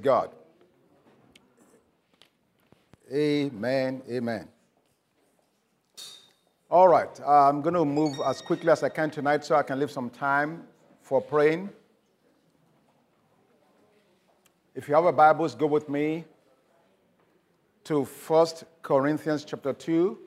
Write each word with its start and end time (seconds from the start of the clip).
Praise 0.00 0.04
God. 0.04 0.30
Amen. 3.12 4.02
Amen. 4.08 4.48
All 6.70 6.88
right. 6.88 7.20
I'm 7.26 7.60
going 7.60 7.74
to 7.74 7.84
move 7.84 8.18
as 8.24 8.40
quickly 8.40 8.70
as 8.70 8.82
I 8.82 8.88
can 8.88 9.10
tonight 9.10 9.44
so 9.44 9.56
I 9.56 9.62
can 9.62 9.78
leave 9.78 9.90
some 9.90 10.08
time 10.08 10.64
for 11.02 11.20
praying. 11.20 11.68
If 14.74 14.88
you 14.88 14.94
have 14.94 15.04
a 15.04 15.12
Bibles, 15.12 15.54
go 15.54 15.66
with 15.66 15.88
me 15.88 16.24
to 17.84 18.04
1 18.04 18.46
Corinthians 18.82 19.44
chapter 19.44 19.74
2. 19.74 20.18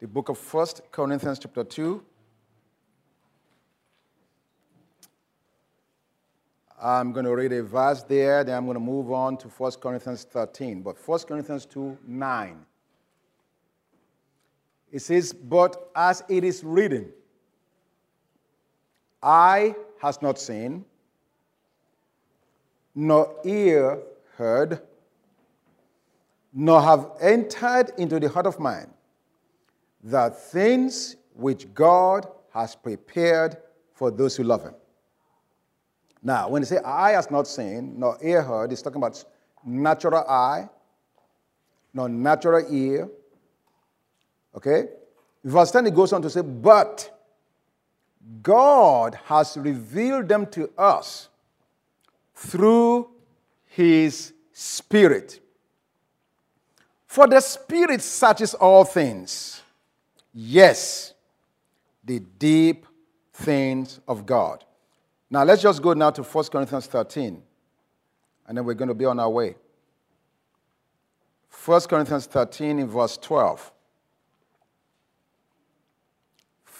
The 0.00 0.06
book 0.06 0.30
of 0.30 0.54
1 0.54 0.66
Corinthians 0.92 1.40
chapter 1.40 1.64
2. 1.64 2.02
I'm 6.86 7.10
going 7.10 7.26
to 7.26 7.34
read 7.34 7.52
a 7.52 7.64
verse 7.64 8.04
there, 8.04 8.44
then 8.44 8.56
I'm 8.56 8.64
going 8.64 8.76
to 8.76 8.80
move 8.80 9.10
on 9.10 9.36
to 9.38 9.48
1 9.48 9.72
Corinthians 9.82 10.22
13. 10.22 10.82
But 10.82 10.96
1 11.04 11.18
Corinthians 11.26 11.66
2 11.66 11.98
9. 12.06 12.66
It 14.92 15.00
says, 15.00 15.32
But 15.32 15.90
as 15.96 16.22
it 16.28 16.44
is 16.44 16.62
written, 16.62 17.08
eye 19.20 19.74
has 20.00 20.22
not 20.22 20.38
seen, 20.38 20.84
nor 22.94 23.34
ear 23.44 24.00
heard, 24.36 24.80
nor 26.54 26.80
have 26.80 27.10
entered 27.20 27.90
into 27.98 28.20
the 28.20 28.28
heart 28.28 28.46
of 28.46 28.60
man 28.60 28.88
the 30.04 30.30
things 30.30 31.16
which 31.34 31.66
God 31.74 32.28
has 32.54 32.76
prepared 32.76 33.56
for 33.92 34.12
those 34.12 34.36
who 34.36 34.44
love 34.44 34.62
him. 34.62 34.74
Now, 36.26 36.48
when 36.48 36.60
they 36.60 36.66
say 36.66 36.78
eye 36.78 37.12
has 37.12 37.30
not 37.30 37.46
seen, 37.46 38.00
nor 38.00 38.18
ear 38.20 38.42
heard, 38.42 38.72
it's 38.72 38.82
talking 38.82 38.96
about 38.96 39.24
natural 39.64 40.28
eye, 40.28 40.68
nor 41.94 42.08
natural 42.08 42.66
ear. 42.68 43.08
Okay? 44.56 44.88
Verse 45.44 45.70
10 45.70 45.86
it 45.86 45.94
goes 45.94 46.12
on 46.12 46.22
to 46.22 46.28
say, 46.28 46.40
But 46.40 47.16
God 48.42 49.16
has 49.26 49.56
revealed 49.56 50.26
them 50.26 50.46
to 50.46 50.68
us 50.76 51.28
through 52.34 53.08
his 53.66 54.32
Spirit. 54.52 55.38
For 57.06 57.28
the 57.28 57.38
Spirit 57.38 58.02
searches 58.02 58.52
all 58.54 58.84
things. 58.84 59.62
Yes, 60.34 61.14
the 62.04 62.18
deep 62.18 62.84
things 63.32 64.00
of 64.08 64.26
God. 64.26 64.64
Now 65.36 65.44
let's 65.44 65.60
just 65.60 65.82
go 65.82 65.92
now 65.92 66.08
to 66.08 66.22
1 66.22 66.44
Corinthians 66.46 66.86
13, 66.86 67.42
and 68.48 68.56
then 68.56 68.64
we're 68.64 68.72
going 68.72 68.88
to 68.88 68.94
be 68.94 69.04
on 69.04 69.20
our 69.20 69.28
way. 69.28 69.54
1 71.66 71.80
Corinthians 71.82 72.24
13 72.24 72.78
in 72.78 72.88
verse 72.88 73.18
12. 73.18 73.70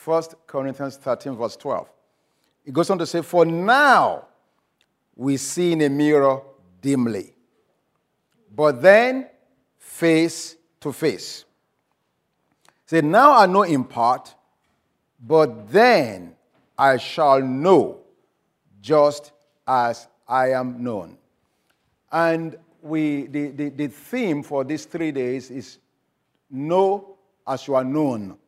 1 0.07 0.23
Corinthians 0.47 0.97
13, 0.97 1.37
verse 1.37 1.55
12. 1.57 1.87
It 2.65 2.73
goes 2.73 2.89
on 2.89 2.97
to 2.97 3.05
say, 3.05 3.21
For 3.21 3.45
now 3.45 4.25
we 5.15 5.37
see 5.37 5.73
in 5.73 5.83
a 5.83 5.91
mirror 5.91 6.41
dimly, 6.81 7.35
but 8.55 8.81
then 8.81 9.29
face 9.79 10.57
to 10.81 10.95
face. 10.95 11.45
Say, 12.87 13.03
now 13.03 13.37
I 13.37 13.45
know 13.45 13.65
in 13.65 13.85
part, 13.85 14.35
but 15.21 15.71
then 15.71 16.35
I 16.79 16.97
shall 16.97 17.43
know 17.43 18.01
just 18.87 19.33
as 19.67 20.07
I 20.29 20.53
am 20.53 20.81
known. 20.81 21.19
And 22.13 22.57
we, 22.81 23.27
the, 23.27 23.49
the, 23.49 23.69
the 23.71 23.89
theme 23.89 24.45
for 24.45 24.63
these 24.63 24.85
three 24.85 25.11
days 25.11 25.51
is 25.51 25.79
know 26.49 27.17
as 27.45 27.67
you 27.67 27.75
are 27.75 27.83
known. 27.83 28.39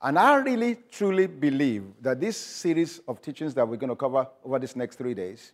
And 0.00 0.16
I 0.16 0.36
really, 0.36 0.76
truly 0.92 1.26
believe 1.26 1.82
that 2.02 2.20
this 2.20 2.36
series 2.36 3.00
of 3.08 3.20
teachings 3.20 3.52
that 3.54 3.66
we're 3.66 3.78
going 3.78 3.90
to 3.90 3.96
cover 3.96 4.28
over 4.44 4.60
these 4.60 4.76
next 4.76 4.94
three 4.94 5.14
days, 5.14 5.52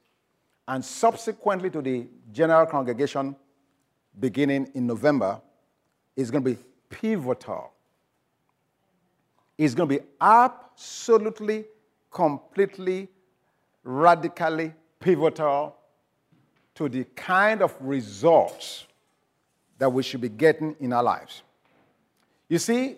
and 0.69 0.84
subsequently 0.84 1.70
to 1.70 1.81
the 1.81 2.06
general 2.31 2.66
congregation 2.66 3.34
beginning 4.19 4.70
in 4.75 4.86
November, 4.86 5.41
is 6.15 6.31
going 6.31 6.44
to 6.44 6.50
be 6.50 6.59
pivotal. 6.91 7.72
It's 9.56 9.75
going 9.75 9.88
to 9.88 9.98
be 9.98 10.04
absolutely, 10.20 11.65
completely, 12.10 13.09
radically 13.82 14.74
pivotal 14.98 15.76
to 16.74 16.88
the 16.88 17.04
kind 17.16 17.62
of 17.62 17.74
results 17.80 18.86
that 19.78 19.91
we 19.91 20.02
should 20.02 20.20
be 20.20 20.28
getting 20.28 20.76
in 20.80 20.92
our 20.92 21.02
lives. 21.02 21.42
You 22.48 22.58
see, 22.58 22.96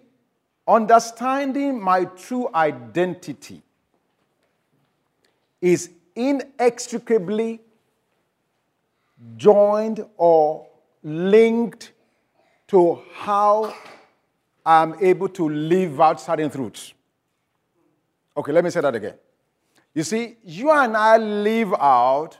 understanding 0.66 1.81
my 1.81 2.04
true 2.04 2.48
identity 2.54 3.62
is 5.60 5.91
inextricably 6.15 7.60
joined 9.37 10.04
or 10.16 10.66
linked 11.03 11.93
to 12.69 13.03
how 13.14 13.75
I'm 14.64 14.94
able 15.04 15.28
to 15.28 15.49
live 15.49 16.00
out 16.00 16.20
certain 16.20 16.50
truths. 16.50 16.93
Okay, 18.37 18.53
let 18.53 18.64
me 18.64 18.70
say 18.70 18.81
that 18.81 18.94
again. 18.94 19.14
You 19.95 20.03
see, 20.03 20.37
you 20.43 20.71
and 20.71 20.97
I 20.97 21.19
live 21.19 21.75
out 21.75 22.39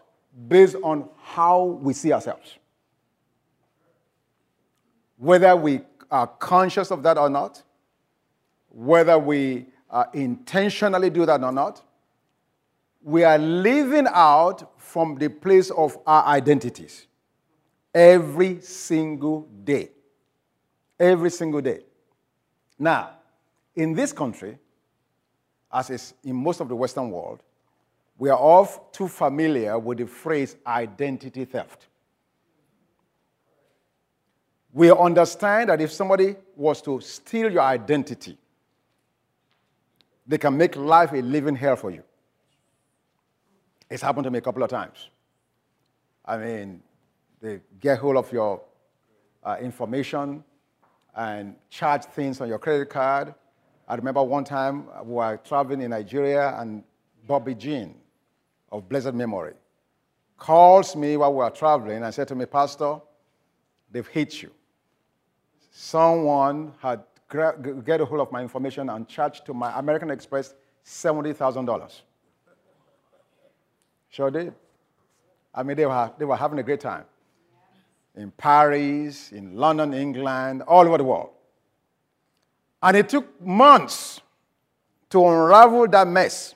based 0.49 0.77
on 0.83 1.09
how 1.23 1.65
we 1.65 1.93
see 1.93 2.13
ourselves. 2.13 2.59
Whether 5.19 5.55
we 5.55 5.81
are 6.11 6.27
conscious 6.27 6.91
of 6.91 7.03
that 7.03 7.19
or 7.19 7.29
not, 7.29 7.63
whether 8.71 9.19
we 9.19 9.67
uh, 9.91 10.05
intentionally 10.15 11.11
do 11.11 11.27
that 11.27 11.43
or 11.43 11.53
not, 11.53 11.83
we 13.03 13.25
are 13.25 13.39
living 13.39 14.07
out 14.11 14.81
from 14.81 15.17
the 15.17 15.29
place 15.29 15.71
of 15.71 15.99
our 16.07 16.25
identities 16.25 17.07
every 17.95 18.61
single 18.61 19.43
day. 19.65 19.91
Every 20.99 21.31
single 21.31 21.61
day. 21.61 21.81
Now, 22.79 23.11
in 23.75 23.93
this 23.95 24.13
country, 24.13 24.59
as 25.73 25.91
is 25.91 26.15
in 26.25 26.37
most 26.37 26.61
of 26.61 26.69
the 26.69 26.77
Western 26.77 27.11
world, 27.11 27.41
we 28.19 28.29
are 28.31 28.39
all 28.39 28.67
too 28.93 29.09
familiar 29.09 29.79
with 29.79 29.99
the 29.99 30.07
phrase 30.07 30.57
identity 30.67 31.45
theft. 31.45 31.87
We 34.73 34.91
understand 34.91 35.71
that 35.71 35.81
if 35.81 35.93
somebody 35.93 36.37
was 36.57 36.81
to 36.83 37.01
steal 37.01 37.53
your 37.53 37.63
identity, 37.63 38.39
they 40.27 40.39
can 40.39 40.57
make 40.57 40.77
life 40.77 41.13
a 41.13 41.17
living 41.17 41.57
hell 41.57 41.77
for 41.77 41.91
you. 41.91 42.03
It's 43.91 44.03
happened 44.03 44.25
to 44.25 44.31
me 44.31 44.39
a 44.39 44.43
couple 44.43 44.63
of 44.63 44.71
times. 44.71 45.11
I 46.25 46.39
mean, 46.39 46.83
they 47.41 47.61
get 47.81 47.99
hold 47.99 48.17
of 48.17 48.33
your 48.33 48.61
uh, 49.45 49.57
information 49.61 50.45
and 51.15 51.57
charge 51.69 52.05
things 52.05 52.41
on 52.41 52.49
your 52.49 52.59
credit 52.59 52.89
card. 52.89 53.35
I 53.93 53.97
remember 53.97 54.23
one 54.23 54.43
time 54.43 54.87
uh, 54.89 55.05
we 55.05 55.13
were 55.17 55.39
traveling 55.45 55.83
in 55.83 55.91
Nigeria 55.91 56.57
and 56.59 56.83
Bobby 57.27 57.55
Jean 57.55 57.95
of 58.71 58.89
blessed 58.89 59.13
memory 59.13 59.53
calls 60.39 60.97
me 60.97 61.19
while 61.19 61.31
we 61.31 61.37
were 61.37 61.51
traveling 61.51 62.03
and 62.03 62.15
said 62.15 62.27
to 62.29 62.35
me, 62.35 62.47
Pastor, 62.47 63.03
they've 63.91 64.07
hit 64.07 64.41
you. 64.41 64.51
Someone 65.71 66.73
had 66.81 67.03
get 67.85 68.01
a 68.01 68.07
hold 68.07 68.23
of 68.23 68.33
my 68.33 68.41
information 68.41 68.89
and 68.89 69.07
charged 69.07 69.45
to 69.45 69.53
my 69.53 69.79
American 69.79 70.11
Express 70.11 70.55
$70,000. 70.87 72.01
Sure 74.09 74.31
did. 74.31 74.55
I 75.55 75.63
mean, 75.63 75.77
they 75.77 75.85
were, 75.85 76.11
they 76.19 76.25
were 76.25 76.37
having 76.37 76.59
a 76.59 76.63
great 76.63 76.81
time 76.81 77.05
in 78.15 78.31
Paris, 78.31 79.33
in 79.33 79.55
London, 79.55 79.93
England, 79.93 80.63
all 80.63 80.87
over 80.87 80.97
the 80.97 81.05
world. 81.05 81.29
And 82.83 82.97
it 82.97 83.09
took 83.09 83.41
months 83.41 84.21
to 85.11 85.27
unravel 85.27 85.87
that 85.89 86.09
mess. 86.09 86.55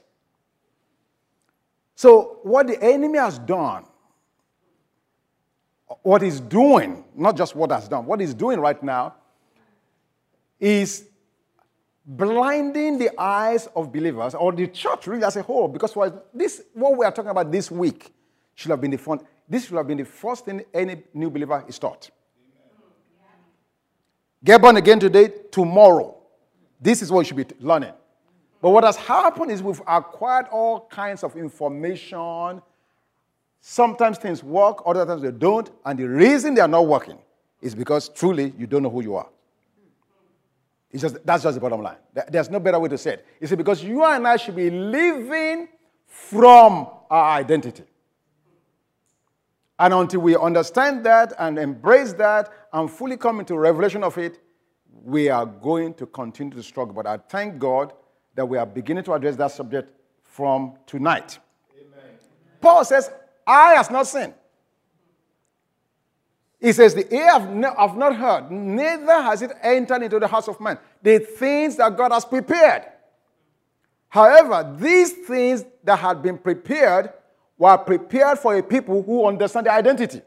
So, 1.95 2.41
what 2.43 2.67
the 2.67 2.83
enemy 2.83 3.19
has 3.19 3.39
done, 3.39 3.85
what 6.03 6.23
he's 6.23 6.41
doing, 6.41 7.05
not 7.15 7.37
just 7.37 7.55
what 7.55 7.71
has 7.71 7.89
done, 7.89 8.05
what 8.07 8.21
he's 8.21 8.35
doing 8.35 8.61
right 8.61 8.83
now 8.83 9.15
is 10.59 11.07
blinding 12.05 12.99
the 12.99 13.11
eyes 13.21 13.69
of 13.75 13.93
believers 13.93 14.35
or 14.35 14.53
the 14.53 14.67
church 14.69 15.07
really 15.07 15.25
as 15.25 15.37
a 15.37 15.43
whole. 15.43 15.69
Because 15.69 15.95
what, 15.97 16.29
this, 16.35 16.63
what 16.73 16.97
we 16.97 17.05
are 17.05 17.13
talking 17.13 17.31
about 17.31 17.51
this 17.51 17.71
week 17.71 18.13
should 18.55 18.71
have 18.71 18.81
been 18.81 18.91
the 18.91 18.99
front. 18.99 19.25
This 19.49 19.67
should 19.67 19.77
have 19.77 19.87
been 19.87 19.99
the 19.99 20.05
first 20.05 20.45
thing 20.45 20.65
any 20.73 21.03
new 21.15 21.31
believer 21.31 21.65
is 21.69 21.79
taught. 21.79 22.11
Get 24.45 24.61
born 24.61 24.77
again 24.77 25.01
today, 25.01 25.31
tomorrow. 25.51 26.16
This 26.81 27.03
is 27.03 27.11
what 27.11 27.21
you 27.21 27.25
should 27.37 27.49
be 27.49 27.55
learning. 27.65 27.93
But 28.61 28.71
what 28.71 28.85
has 28.85 28.97
happened 28.97 29.51
is 29.51 29.63
we've 29.63 29.81
acquired 29.87 30.47
all 30.51 30.87
kinds 30.89 31.23
of 31.23 31.37
information. 31.37 32.63
Sometimes 33.61 34.19
things 34.19 34.43
work, 34.43 34.83
other 34.87 35.05
times 35.05 35.23
they 35.23 35.31
don't. 35.31 35.71
And 35.85 35.99
the 35.99 36.09
reason 36.09 36.55
they 36.55 36.61
are 36.61 36.69
not 36.69 36.87
working 36.87 37.19
is 37.61 37.75
because 37.75 38.09
truly 38.09 38.53
you 38.59 38.67
don't 38.67 38.83
know 38.83 38.91
who 38.91 39.03
you 39.03 39.17
are. 39.17 39.29
It's 40.91 41.03
just, 41.03 41.25
that's 41.27 41.43
just 41.43 41.55
the 41.57 41.61
bottom 41.61 41.83
line. 41.83 41.97
There's 42.31 42.49
no 42.49 42.61
better 42.61 42.79
way 42.79 42.89
to 42.89 42.99
say 42.99 43.19
it. 43.41 43.49
See, 43.49 43.57
because 43.57 43.83
you 43.83 44.05
and 44.05 44.27
I 44.27 44.37
should 44.37 44.57
be 44.57 44.71
living 44.71 45.69
from 46.07 46.89
our 47.11 47.39
identity. 47.39 47.85
And 49.79 49.93
until 49.93 50.21
we 50.21 50.37
understand 50.37 51.05
that 51.05 51.35
and 51.39 51.59
embrace 51.59 52.15
that 52.15 52.51
and 52.73 52.91
fully 52.91 53.17
come 53.17 53.41
into 53.41 53.59
revelation 53.59 54.03
of 54.03 54.17
it, 54.17 54.41
we 55.07 55.29
are 55.29 55.47
going 55.47 55.95
to 55.95 56.05
continue 56.05 56.57
to 56.57 56.63
struggle. 56.65 56.93
But 56.93 57.07
I 57.07 57.17
thank 57.17 57.61
God 57.61 57.93
that 58.35 58.45
we 58.45 58.59
are 58.59 58.67
beginning 58.67 59.05
to 59.05 59.13
address 59.13 59.37
that 59.37 59.53
subject 59.53 59.89
from 60.25 60.75
tonight. 60.85 61.39
Amen. 61.79 62.11
Paul 62.61 62.85
says, 62.85 63.11
I 63.47 63.75
has 63.75 63.89
not 63.89 64.09
sinned. 64.09 64.35
He 66.61 66.73
says, 66.73 66.93
The 66.93 67.15
ear 67.15 67.31
have 67.31 67.97
not 67.97 68.17
heard, 68.17 68.51
neither 68.51 69.23
has 69.23 69.43
it 69.43 69.53
entered 69.63 70.03
into 70.03 70.19
the 70.19 70.27
house 70.27 70.49
of 70.49 70.61
man. 70.61 70.77
The 71.01 71.21
things 71.21 71.77
that 71.77 71.97
God 71.97 72.11
has 72.11 72.25
prepared. 72.25 72.87
However, 74.09 74.75
these 74.77 75.13
things 75.13 75.65
that 75.85 76.01
had 76.01 76.21
been 76.21 76.37
prepared 76.37 77.13
were 77.57 77.79
prepared 77.79 78.41
for 78.41 78.57
a 78.57 78.63
people 78.63 79.05
who 79.05 79.25
understand 79.25 79.67
their 79.67 79.75
identity. 79.75 80.21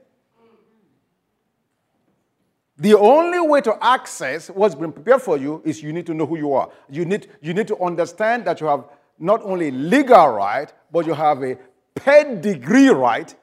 The 2.80 2.96
only 2.96 3.42
way 3.42 3.60
to 3.62 3.78
access 3.84 4.50
what's 4.50 4.74
been 4.74 4.94
prepared 4.94 5.22
for 5.22 5.38
you 5.38 5.62
is 5.66 5.84
you 5.84 5.92
need 5.92 6.06
to 6.06 6.14
know 6.14 6.26
who 6.26 6.38
you 6.38 6.54
are. 6.54 6.70
You 6.90 7.04
need, 7.04 7.28
you 7.42 7.54
need 7.54 7.68
to 7.68 7.78
understand 7.78 8.46
that 8.46 8.62
you 8.62 8.68
have 8.68 8.86
not 9.20 9.44
only 9.44 9.70
legal 9.70 10.30
right, 10.30 10.72
but 10.90 11.06
you 11.06 11.14
have 11.14 11.44
a 11.44 11.58
pedigree 11.94 12.88
right 12.88 13.36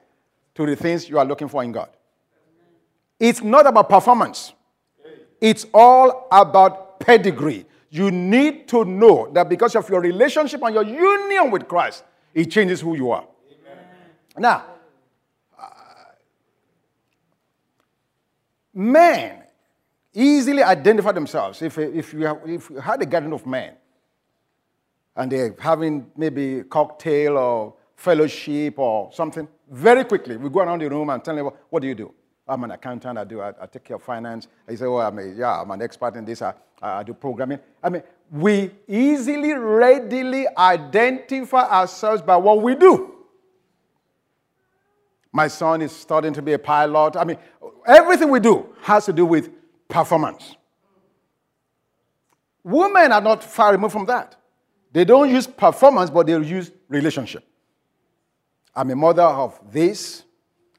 to 0.55 0.65
the 0.65 0.75
things 0.75 1.07
you 1.07 1.19
are 1.19 1.25
looking 1.25 1.47
for 1.47 1.63
in 1.63 1.71
God. 1.71 1.89
It's 3.19 3.43
not 3.43 3.67
about 3.67 3.89
performance. 3.89 4.53
It's 5.39 5.67
all 5.71 6.27
about 6.31 6.99
pedigree. 6.99 7.65
You 7.91 8.09
need 8.09 8.67
to 8.69 8.85
know 8.85 9.29
that 9.33 9.47
because 9.49 9.75
of 9.75 9.87
your 9.87 10.01
relationship 10.01 10.63
and 10.63 10.73
your 10.73 10.83
union 10.83 11.51
with 11.51 11.67
Christ, 11.67 12.03
it 12.33 12.45
changes 12.45 12.81
who 12.81 12.95
you 12.95 13.11
are. 13.11 13.25
Amen. 13.67 13.85
Now, 14.37 14.65
men 18.77 19.43
easily 20.13 20.61
identify 20.63 21.11
themselves. 21.11 21.61
If, 21.61 21.77
if, 21.77 22.13
you, 22.13 22.25
have, 22.25 22.41
if 22.45 22.69
you 22.69 22.77
had 22.77 23.01
a 23.01 23.05
gathering 23.05 23.33
of 23.33 23.45
men 23.45 23.73
and 25.15 25.31
they're 25.31 25.55
having 25.59 26.05
maybe 26.15 26.63
cocktail 26.63 27.37
or 27.37 27.73
fellowship 27.95 28.77
or 28.77 29.11
something, 29.11 29.47
very 29.69 30.03
quickly 30.05 30.37
we 30.37 30.49
go 30.49 30.59
around 30.59 30.81
the 30.81 30.89
room 30.89 31.09
and 31.09 31.23
tell 31.23 31.35
them, 31.35 31.49
what 31.69 31.81
do 31.81 31.87
you 31.87 31.95
do? 31.95 32.13
I'm 32.47 32.63
an 32.63 32.71
accountant, 32.71 33.17
I, 33.17 33.23
do, 33.25 33.41
I, 33.41 33.49
I 33.61 33.65
take 33.65 33.83
care 33.83 33.97
of 33.97 34.03
finance. 34.03 34.47
I 34.69 34.75
say, 34.75 34.85
oh, 34.85 34.97
I'm 34.97 35.17
a, 35.19 35.25
yeah, 35.25 35.61
I'm 35.61 35.71
an 35.71 35.81
expert 35.81 36.15
in 36.15 36.23
this, 36.23 36.41
I, 36.41 36.53
I 36.81 37.03
do 37.03 37.13
programming. 37.13 37.59
I 37.83 37.89
mean, 37.89 38.03
we 38.31 38.71
easily, 38.87 39.53
readily 39.53 40.45
identify 40.55 41.63
ourselves 41.63 42.21
by 42.21 42.37
what 42.37 42.61
we 42.61 42.75
do. 42.75 43.16
My 45.37 45.47
son 45.47 45.83
is 45.83 45.91
starting 45.91 46.33
to 46.33 46.41
be 46.41 46.53
a 46.53 46.57
pilot. 46.57 47.15
I 47.15 47.23
mean, 47.23 47.37
everything 47.85 48.31
we 48.31 48.39
do 48.39 48.73
has 48.81 49.05
to 49.05 49.13
do 49.13 49.23
with 49.23 49.51
performance. 49.87 50.55
Women 52.63 53.11
are 53.11 53.21
not 53.21 53.43
far 53.43 53.71
removed 53.71 53.93
from 53.93 54.07
that. 54.07 54.35
They 54.91 55.05
don't 55.05 55.29
use 55.29 55.45
performance, 55.45 56.09
but 56.09 56.25
they 56.25 56.33
use 56.33 56.71
relationship. 56.89 57.43
I'm 58.75 58.89
a 58.89 58.95
mother 58.95 59.21
of 59.21 59.59
this. 59.71 60.23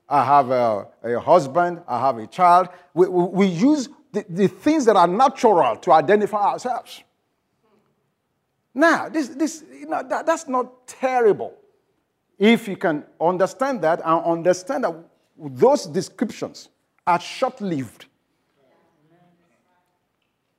I 0.08 0.24
have 0.24 0.50
a, 0.50 0.88
a 1.04 1.20
husband. 1.20 1.80
I 1.86 2.00
have 2.00 2.18
a 2.18 2.26
child. 2.26 2.70
We, 2.94 3.06
we, 3.06 3.24
we 3.26 3.46
use 3.46 3.88
the, 4.10 4.24
the, 4.28 4.48
things 4.48 4.84
that 4.86 4.96
are 4.96 5.06
natural 5.06 5.76
to 5.76 5.92
identify 5.92 6.50
ourselves. 6.54 7.04
Now, 8.74 9.08
this, 9.08 9.28
this, 9.28 9.62
you 9.72 9.86
know, 9.86 10.02
that, 10.08 10.26
that's 10.26 10.48
not 10.48 10.88
terrible. 10.88 11.54
If 12.38 12.68
you 12.68 12.76
can 12.76 13.04
understand 13.20 13.82
that 13.82 14.00
and 14.04 14.24
understand 14.24 14.84
that 14.84 14.94
those 15.36 15.86
descriptions 15.86 16.68
are 17.06 17.20
short 17.20 17.60
lived. 17.60 18.06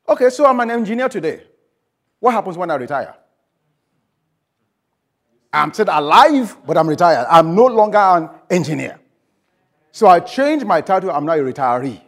Okay, 0.08 0.30
so 0.30 0.46
I'm 0.46 0.60
an 0.60 0.72
engineer 0.72 1.08
today. 1.08 1.44
What 2.20 2.34
happens 2.34 2.58
when 2.58 2.70
I 2.72 2.76
retire? 2.76 3.16
I'm 5.54 5.74
still 5.74 5.88
alive, 5.90 6.58
but 6.66 6.78
I'm 6.78 6.88
retired. 6.88 7.28
I'm 7.30 7.56
no 7.56 7.66
longer 7.66 7.98
an 7.98 8.30
engineer. 8.50 9.00
So 9.92 10.08
I 10.08 10.20
changed 10.20 10.66
my 10.66 10.82
title. 10.82 11.12
I'm 11.12 11.26
now 11.26 11.34
a 11.34 11.40
retiree. 11.40 12.02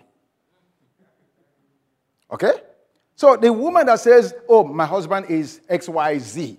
Okay? 2.32 2.54
So 3.16 3.36
the 3.38 3.52
woman 3.52 3.86
that 3.86 4.00
says, 4.00 4.34
Oh, 4.48 4.64
my 4.64 4.86
husband 4.86 5.28
is 5.30 5.62
XYZ, 5.70 6.58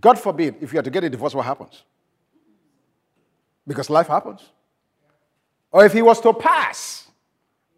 God 0.00 0.18
forbid, 0.18 0.56
if 0.60 0.72
you 0.72 0.78
are 0.78 0.82
to 0.82 0.90
get 0.90 1.04
a 1.04 1.10
divorce, 1.10 1.34
what 1.34 1.44
happens? 1.44 1.84
Because 3.66 3.90
life 3.90 4.08
happens. 4.08 4.50
Or 5.70 5.84
if 5.84 5.92
he 5.92 6.02
was 6.02 6.20
to 6.20 6.32
pass 6.32 7.08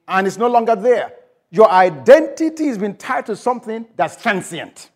and 0.08 0.26
it's 0.26 0.36
no 0.36 0.48
longer 0.48 0.74
there, 0.74 1.12
your 1.50 1.70
identity 1.70 2.66
has 2.66 2.78
been 2.78 2.96
tied 2.96 3.26
to 3.26 3.36
something 3.36 3.86
that's 3.96 4.20
transient. 4.20 4.90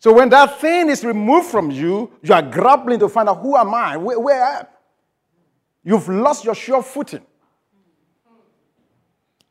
So 0.00 0.12
when 0.12 0.28
that 0.28 0.60
thing 0.60 0.90
is 0.90 1.04
removed 1.04 1.48
from 1.48 1.70
you, 1.70 2.12
you 2.22 2.32
are 2.32 2.42
grappling 2.42 3.00
to 3.00 3.08
find 3.08 3.28
out 3.28 3.40
who 3.40 3.56
am 3.56 3.74
I? 3.74 3.96
Where, 3.96 4.20
where 4.20 4.42
am 4.42 4.62
I? 4.62 4.66
You've 5.82 6.08
lost 6.08 6.44
your 6.44 6.54
sure 6.54 6.82
footing. 6.82 7.22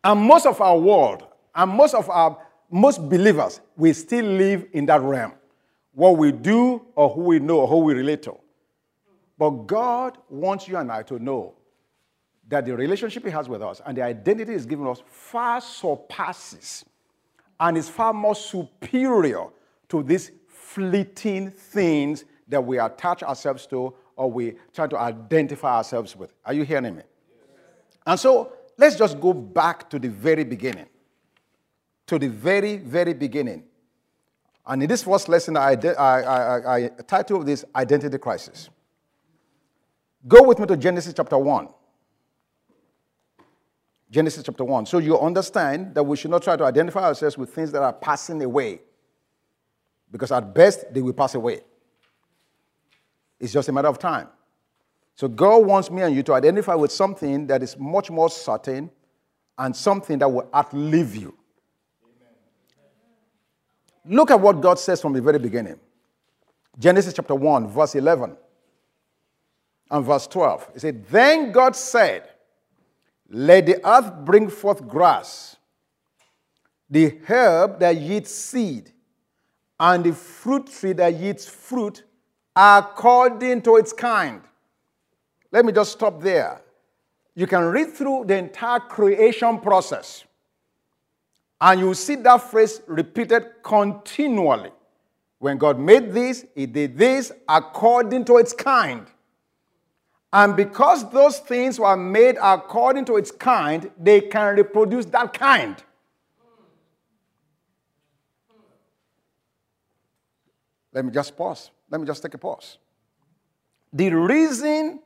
And 0.03 0.21
most 0.21 0.45
of 0.45 0.61
our 0.61 0.77
world, 0.77 1.25
and 1.53 1.71
most 1.71 1.95
of 1.95 2.09
our 2.09 2.37
most 2.69 3.09
believers, 3.09 3.59
we 3.75 3.91
still 3.93 4.25
live 4.25 4.67
in 4.71 4.85
that 4.85 5.01
realm. 5.01 5.33
What 5.93 6.17
we 6.17 6.31
do 6.31 6.85
or 6.95 7.09
who 7.09 7.21
we 7.21 7.39
know 7.39 7.61
or 7.61 7.67
who 7.67 7.79
we 7.79 7.93
relate 7.93 8.21
to. 8.23 8.37
But 9.37 9.49
God 9.67 10.17
wants 10.29 10.67
you 10.67 10.77
and 10.77 10.91
I 10.91 11.03
to 11.03 11.19
know 11.19 11.53
that 12.47 12.65
the 12.65 12.75
relationship 12.75 13.23
He 13.23 13.29
has 13.29 13.47
with 13.47 13.61
us 13.61 13.81
and 13.85 13.97
the 13.97 14.01
identity 14.01 14.53
He's 14.53 14.65
given 14.65 14.87
us 14.87 15.01
far 15.05 15.61
surpasses 15.61 16.85
and 17.59 17.77
is 17.77 17.89
far 17.89 18.13
more 18.13 18.35
superior 18.35 19.45
to 19.89 20.03
these 20.03 20.31
fleeting 20.47 21.51
things 21.51 22.25
that 22.47 22.63
we 22.63 22.79
attach 22.79 23.23
ourselves 23.23 23.65
to 23.67 23.93
or 24.15 24.31
we 24.31 24.55
try 24.73 24.87
to 24.87 24.97
identify 24.97 25.77
ourselves 25.77 26.15
with. 26.15 26.33
Are 26.45 26.53
you 26.53 26.63
hearing 26.63 26.95
me? 26.95 27.03
And 28.05 28.19
so 28.19 28.53
let's 28.77 28.95
just 28.95 29.19
go 29.19 29.33
back 29.33 29.89
to 29.89 29.99
the 29.99 30.09
very 30.09 30.43
beginning. 30.43 30.87
To 32.07 32.17
the 32.17 32.29
very, 32.29 32.77
very 32.77 33.13
beginning. 33.13 33.63
And 34.65 34.81
in 34.81 34.89
this 34.89 35.03
first 35.03 35.29
lesson, 35.29 35.57
I, 35.57 35.77
I, 35.97 36.21
I, 36.21 36.75
I 36.75 36.89
titled 37.05 37.45
this 37.45 37.65
Identity 37.75 38.17
Crisis. 38.17 38.69
Go 40.27 40.43
with 40.43 40.59
me 40.59 40.65
to 40.65 40.75
Genesis 40.75 41.13
chapter 41.13 41.37
1. 41.37 41.69
Genesis 44.09 44.43
chapter 44.43 44.63
1. 44.63 44.85
So 44.85 44.97
you 44.99 45.19
understand 45.19 45.93
that 45.95 46.03
we 46.03 46.17
should 46.17 46.31
not 46.31 46.41
try 46.41 46.55
to 46.55 46.63
identify 46.63 47.03
ourselves 47.03 47.37
with 47.37 47.53
things 47.53 47.71
that 47.71 47.81
are 47.81 47.93
passing 47.93 48.41
away. 48.41 48.81
Because 50.11 50.31
at 50.31 50.53
best, 50.53 50.93
they 50.93 51.01
will 51.01 51.13
pass 51.13 51.35
away. 51.35 51.61
It's 53.39 53.53
just 53.53 53.69
a 53.69 53.71
matter 53.71 53.89
of 53.89 53.99
time. 53.99 54.29
So 55.15 55.27
God 55.27 55.65
wants 55.65 55.91
me 55.91 56.01
and 56.01 56.15
you 56.15 56.23
to 56.23 56.33
identify 56.33 56.75
with 56.75 56.91
something 56.91 57.47
that 57.47 57.61
is 57.61 57.77
much 57.77 58.09
more 58.09 58.29
certain 58.29 58.89
and 59.57 59.75
something 59.75 60.19
that 60.19 60.29
will 60.29 60.49
outlive 60.53 61.15
you. 61.15 61.35
Look 64.05 64.31
at 64.31 64.39
what 64.39 64.61
God 64.61 64.79
says 64.79 65.01
from 65.01 65.13
the 65.13 65.21
very 65.21 65.39
beginning. 65.39 65.79
Genesis 66.79 67.13
chapter 67.13 67.35
1, 67.35 67.67
verse 67.67 67.95
11 67.95 68.37
and 69.89 70.05
verse 70.05 70.27
12. 70.27 70.71
He 70.73 70.79
said, 70.79 71.07
Then 71.07 71.51
God 71.51 71.75
said, 71.75 72.29
Let 73.29 73.65
the 73.65 73.87
earth 73.87 74.13
bring 74.25 74.49
forth 74.49 74.87
grass, 74.87 75.57
the 76.89 77.17
herb 77.27 77.79
that 77.79 77.97
yields 77.97 78.31
seed, 78.33 78.91
and 79.79 80.03
the 80.03 80.13
fruit 80.13 80.67
tree 80.67 80.93
that 80.93 81.13
yields 81.15 81.47
fruit 81.47 82.03
according 82.55 83.61
to 83.61 83.77
its 83.77 83.93
kind. 83.93 84.41
Let 85.51 85.63
me 85.63 85.71
just 85.71 85.93
stop 85.93 86.21
there. 86.21 86.61
You 87.35 87.45
can 87.45 87.65
read 87.65 87.93
through 87.93 88.25
the 88.25 88.35
entire 88.35 88.79
creation 88.79 89.59
process, 89.59 90.23
and 91.61 91.79
you 91.79 91.93
see 91.93 92.15
that 92.15 92.37
phrase 92.37 92.81
repeated 92.87 93.63
continually. 93.63 94.71
When 95.39 95.57
God 95.59 95.79
made 95.79 96.11
this, 96.11 96.45
He 96.55 96.65
did 96.65 96.97
this 96.97 97.31
according 97.47 98.25
to 98.25 98.37
its 98.37 98.53
kind. 98.53 99.05
And 100.31 100.55
because 100.55 101.09
those 101.11 101.39
things 101.39 101.79
were 101.79 101.95
made 101.95 102.37
according 102.41 103.05
to 103.05 103.17
its 103.17 103.31
kind, 103.31 103.89
they 103.97 104.21
can 104.21 104.55
reproduce 104.55 105.05
that 105.05 105.33
kind. 105.33 105.81
Let 110.91 111.05
me 111.05 111.11
just 111.11 111.37
pause. 111.37 111.71
Let 111.89 112.01
me 112.01 112.07
just 112.07 112.21
take 112.21 112.33
a 112.33 112.37
pause. 112.37 112.77
The 113.93 114.09
reason 114.13 114.99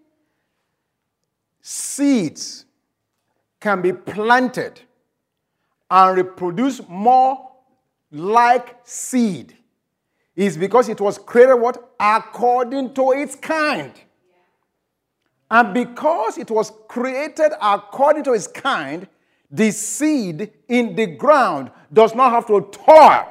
seeds 1.61 2.65
can 3.59 3.81
be 3.81 3.93
planted 3.93 4.81
and 5.89 6.17
reproduce 6.17 6.81
more 6.87 7.51
like 8.09 8.77
seed 8.83 9.55
is 10.35 10.57
because 10.57 10.89
it 10.89 10.99
was 10.99 11.17
created 11.17 11.55
what? 11.55 11.93
According 11.99 12.93
to 12.95 13.11
its 13.11 13.35
kind. 13.35 13.91
And 15.51 15.73
because 15.73 16.37
it 16.37 16.49
was 16.49 16.71
created 16.87 17.51
according 17.61 18.23
to 18.23 18.31
its 18.31 18.47
kind, 18.47 19.05
the 19.51 19.71
seed 19.71 20.49
in 20.69 20.95
the 20.95 21.07
ground 21.07 21.71
does 21.91 22.15
not 22.15 22.31
have 22.31 22.47
to 22.47 22.69
toil, 22.71 23.27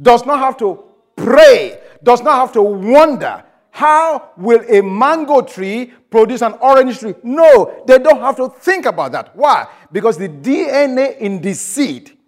does 0.00 0.26
not 0.26 0.38
have 0.40 0.58
to 0.58 0.84
pray, 1.16 1.80
does 2.02 2.20
not 2.20 2.36
have 2.36 2.52
to 2.52 2.62
wonder 2.62 3.42
how 3.70 4.32
will 4.36 4.60
a 4.68 4.82
mango 4.82 5.40
tree 5.40 5.94
produce 6.10 6.42
an 6.42 6.52
orange 6.60 6.98
tree? 6.98 7.14
No, 7.22 7.82
they 7.86 7.98
don't 7.98 8.20
have 8.20 8.36
to 8.36 8.50
think 8.50 8.84
about 8.84 9.12
that. 9.12 9.34
Why? 9.34 9.66
Because 9.90 10.18
the 10.18 10.28
DNA 10.28 11.16
in 11.18 11.40
the 11.40 11.54
seed 11.54 12.18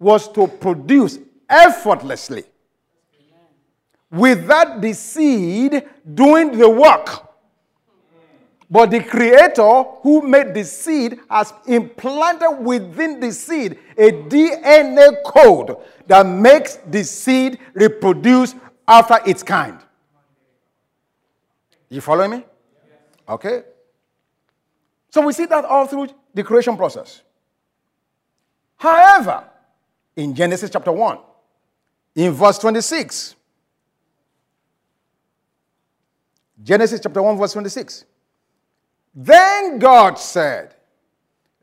was 0.00 0.28
to 0.32 0.48
produce 0.48 1.20
effortlessly 1.48 2.44
without 4.10 4.80
the 4.80 4.92
seed 4.92 5.84
doing 6.14 6.58
the 6.58 6.68
work. 6.68 7.30
But 8.74 8.90
the 8.90 9.04
creator 9.04 9.84
who 10.02 10.22
made 10.22 10.52
the 10.52 10.64
seed 10.64 11.20
has 11.30 11.52
implanted 11.64 12.58
within 12.58 13.20
the 13.20 13.30
seed 13.30 13.78
a 13.96 14.10
DNA 14.10 15.22
code 15.24 15.76
that 16.08 16.26
makes 16.26 16.78
the 16.90 17.04
seed 17.04 17.60
reproduce 17.72 18.56
after 18.88 19.20
its 19.30 19.44
kind. 19.44 19.78
You 21.88 22.00
following 22.00 22.32
me? 22.32 22.44
Okay. 23.28 23.62
So 25.10 25.24
we 25.24 25.32
see 25.34 25.46
that 25.46 25.64
all 25.64 25.86
through 25.86 26.08
the 26.34 26.42
creation 26.42 26.76
process. 26.76 27.22
However, 28.76 29.44
in 30.16 30.34
Genesis 30.34 30.68
chapter 30.68 30.90
1, 30.90 31.18
in 32.16 32.32
verse 32.32 32.58
26, 32.58 33.36
Genesis 36.60 36.98
chapter 37.00 37.22
1, 37.22 37.38
verse 37.38 37.52
26. 37.52 38.06
Then 39.14 39.78
God 39.78 40.18
said, 40.18 40.74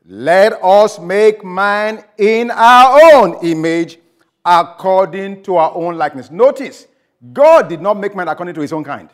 Let 0.04 0.52
us 0.62 0.98
make 0.98 1.44
man 1.44 2.04
in 2.16 2.50
our 2.50 3.14
own 3.14 3.44
image 3.44 3.98
according 4.44 5.42
to 5.44 5.56
our 5.56 5.74
own 5.74 5.96
likeness. 5.96 6.30
Notice, 6.30 6.86
God 7.32 7.68
did 7.68 7.80
not 7.80 7.98
make 7.98 8.16
man 8.16 8.28
according 8.28 8.54
to 8.54 8.60
his 8.60 8.72
own 8.72 8.84
kind. 8.84 9.10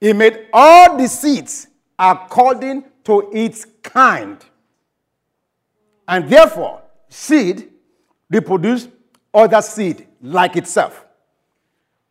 He 0.00 0.12
made 0.12 0.48
all 0.52 0.98
the 0.98 1.08
seeds 1.08 1.68
according 1.98 2.84
to 3.04 3.30
its 3.32 3.66
kind. 3.82 4.44
And 6.06 6.28
therefore, 6.28 6.82
seed 7.08 7.70
reproduced 8.28 8.90
other 9.32 9.62
seed 9.62 10.06
like 10.20 10.56
itself. 10.56 11.03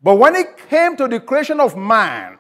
But 0.04 0.16
when 0.16 0.36
it 0.36 0.58
came 0.70 0.98
to 0.98 1.08
the 1.08 1.22
creation 1.22 1.62
of 1.62 1.78
man, 1.78 2.38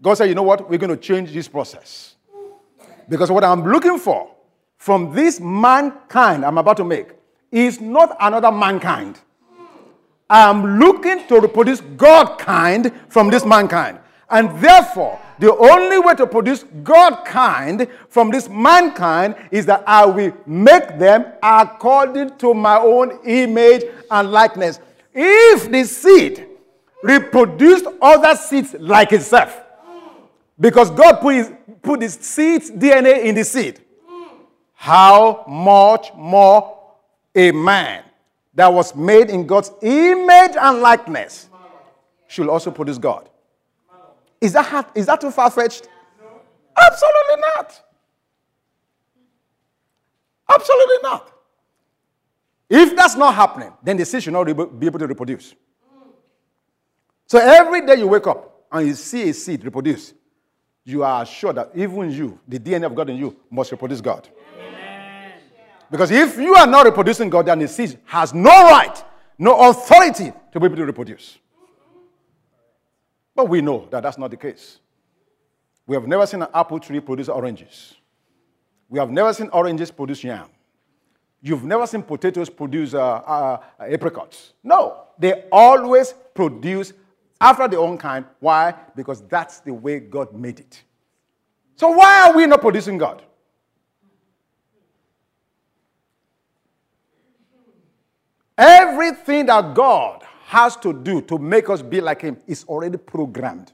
God 0.00 0.14
said, 0.14 0.28
you 0.28 0.34
know 0.34 0.42
what? 0.42 0.68
We're 0.68 0.78
going 0.78 0.90
to 0.90 0.96
change 0.96 1.32
this 1.32 1.48
process. 1.48 2.16
Because 3.08 3.30
what 3.30 3.42
I'm 3.42 3.64
looking 3.64 3.98
for 3.98 4.30
from 4.76 5.14
this 5.14 5.40
mankind 5.40 6.44
I'm 6.44 6.58
about 6.58 6.76
to 6.76 6.84
make 6.84 7.08
is 7.50 7.80
not 7.80 8.14
another 8.20 8.52
mankind. 8.52 9.18
I'm 10.28 10.78
looking 10.78 11.26
to 11.28 11.40
reproduce 11.40 11.80
God 11.80 12.38
kind 12.38 12.92
from 13.08 13.30
this 13.30 13.46
mankind. 13.46 13.98
And 14.28 14.50
therefore, 14.60 15.18
the 15.38 15.56
only 15.56 15.98
way 15.98 16.14
to 16.16 16.26
produce 16.26 16.64
God 16.84 17.24
kind 17.24 17.88
from 18.10 18.30
this 18.30 18.46
mankind 18.50 19.36
is 19.50 19.64
that 19.66 19.82
I 19.86 20.04
will 20.04 20.36
make 20.44 20.98
them 20.98 21.24
according 21.42 22.36
to 22.36 22.52
my 22.52 22.76
own 22.76 23.20
image 23.24 23.84
and 24.10 24.30
likeness. 24.30 24.80
If 25.14 25.70
the 25.70 25.84
seed 25.84 26.47
reproduced 27.02 27.86
other 28.00 28.34
seeds 28.36 28.74
like 28.78 29.12
itself, 29.12 29.60
because 30.58 30.90
God 30.90 31.20
put 31.20 31.34
his, 31.34 31.52
put 31.82 32.02
his 32.02 32.14
seed's 32.14 32.70
DNA 32.70 33.24
in 33.24 33.34
the 33.34 33.44
seed, 33.44 33.80
how 34.74 35.44
much 35.48 36.12
more 36.14 36.78
a 37.34 37.52
man 37.52 38.04
that 38.54 38.72
was 38.72 38.94
made 38.94 39.30
in 39.30 39.46
God's 39.46 39.70
image 39.82 40.56
and 40.56 40.80
likeness 40.80 41.48
should 42.26 42.48
also 42.48 42.70
produce 42.70 42.98
God? 42.98 43.28
Is 44.40 44.52
that, 44.52 44.90
is 44.94 45.06
that 45.06 45.20
too 45.20 45.30
far 45.30 45.50
fetched? 45.50 45.88
Absolutely 46.76 47.40
not. 47.40 47.82
Absolutely 50.48 50.96
not. 51.02 51.32
If 52.70 52.96
that's 52.96 53.16
not 53.16 53.34
happening, 53.34 53.72
then 53.82 53.96
the 53.96 54.04
seed 54.04 54.22
should 54.22 54.32
not 54.32 54.44
be 54.44 54.86
able 54.86 54.98
to 54.98 55.06
reproduce. 55.06 55.54
So 57.28 57.38
every 57.38 57.82
day 57.82 57.96
you 57.96 58.08
wake 58.08 58.26
up 58.26 58.64
and 58.72 58.88
you 58.88 58.94
see 58.94 59.28
a 59.28 59.34
seed 59.34 59.62
reproduce, 59.62 60.14
you 60.82 61.04
are 61.04 61.26
sure 61.26 61.52
that 61.52 61.70
even 61.74 62.10
you, 62.10 62.40
the 62.48 62.58
DNA 62.58 62.86
of 62.86 62.94
God 62.94 63.10
in 63.10 63.16
you, 63.16 63.36
must 63.50 63.70
reproduce 63.70 64.00
God. 64.00 64.26
Amen. 64.58 65.32
Because 65.90 66.10
if 66.10 66.38
you 66.38 66.54
are 66.54 66.66
not 66.66 66.86
reproducing 66.86 67.28
God, 67.28 67.44
then 67.44 67.58
the 67.58 67.68
seed 67.68 67.98
has 68.06 68.32
no 68.32 68.50
right, 68.50 69.04
no 69.38 69.68
authority 69.68 70.32
to 70.52 70.58
be 70.58 70.66
able 70.66 70.76
to 70.76 70.86
reproduce. 70.86 71.38
But 73.34 73.46
we 73.50 73.60
know 73.60 73.86
that 73.90 74.02
that's 74.02 74.16
not 74.16 74.30
the 74.30 74.36
case. 74.38 74.78
We 75.86 75.96
have 75.96 76.06
never 76.06 76.26
seen 76.26 76.40
an 76.40 76.48
apple 76.54 76.80
tree 76.80 77.00
produce 77.00 77.28
oranges. 77.28 77.94
We 78.88 78.98
have 78.98 79.10
never 79.10 79.34
seen 79.34 79.50
oranges 79.52 79.90
produce 79.90 80.24
yam. 80.24 80.48
You've 81.42 81.64
never 81.64 81.86
seen 81.86 82.02
potatoes 82.02 82.48
produce 82.48 82.94
uh, 82.94 83.00
uh, 83.00 83.60
apricots. 83.80 84.54
No, 84.64 85.04
they 85.18 85.44
always 85.52 86.14
produce 86.34 86.94
after 87.40 87.68
their 87.68 87.80
own 87.80 87.98
kind. 87.98 88.24
Why? 88.40 88.74
Because 88.96 89.22
that's 89.28 89.60
the 89.60 89.72
way 89.72 90.00
God 90.00 90.34
made 90.34 90.60
it. 90.60 90.82
So, 91.76 91.90
why 91.90 92.28
are 92.28 92.36
we 92.36 92.46
not 92.46 92.60
producing 92.60 92.98
God? 92.98 93.22
Everything 98.56 99.46
that 99.46 99.74
God 99.74 100.24
has 100.46 100.74
to 100.78 100.92
do 100.92 101.20
to 101.22 101.38
make 101.38 101.70
us 101.70 101.80
be 101.80 102.00
like 102.00 102.22
him 102.22 102.36
is 102.46 102.64
already 102.64 102.96
programmed. 102.96 103.72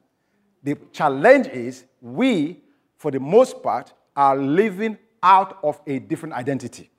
The 0.62 0.76
challenge 0.92 1.46
is 1.46 1.84
we, 2.02 2.60
for 2.98 3.10
the 3.10 3.20
most 3.20 3.62
part, 3.62 3.94
are 4.14 4.36
living 4.36 4.98
out 5.22 5.58
of 5.62 5.80
a 5.86 5.98
different 6.00 6.34
identity. 6.34 6.90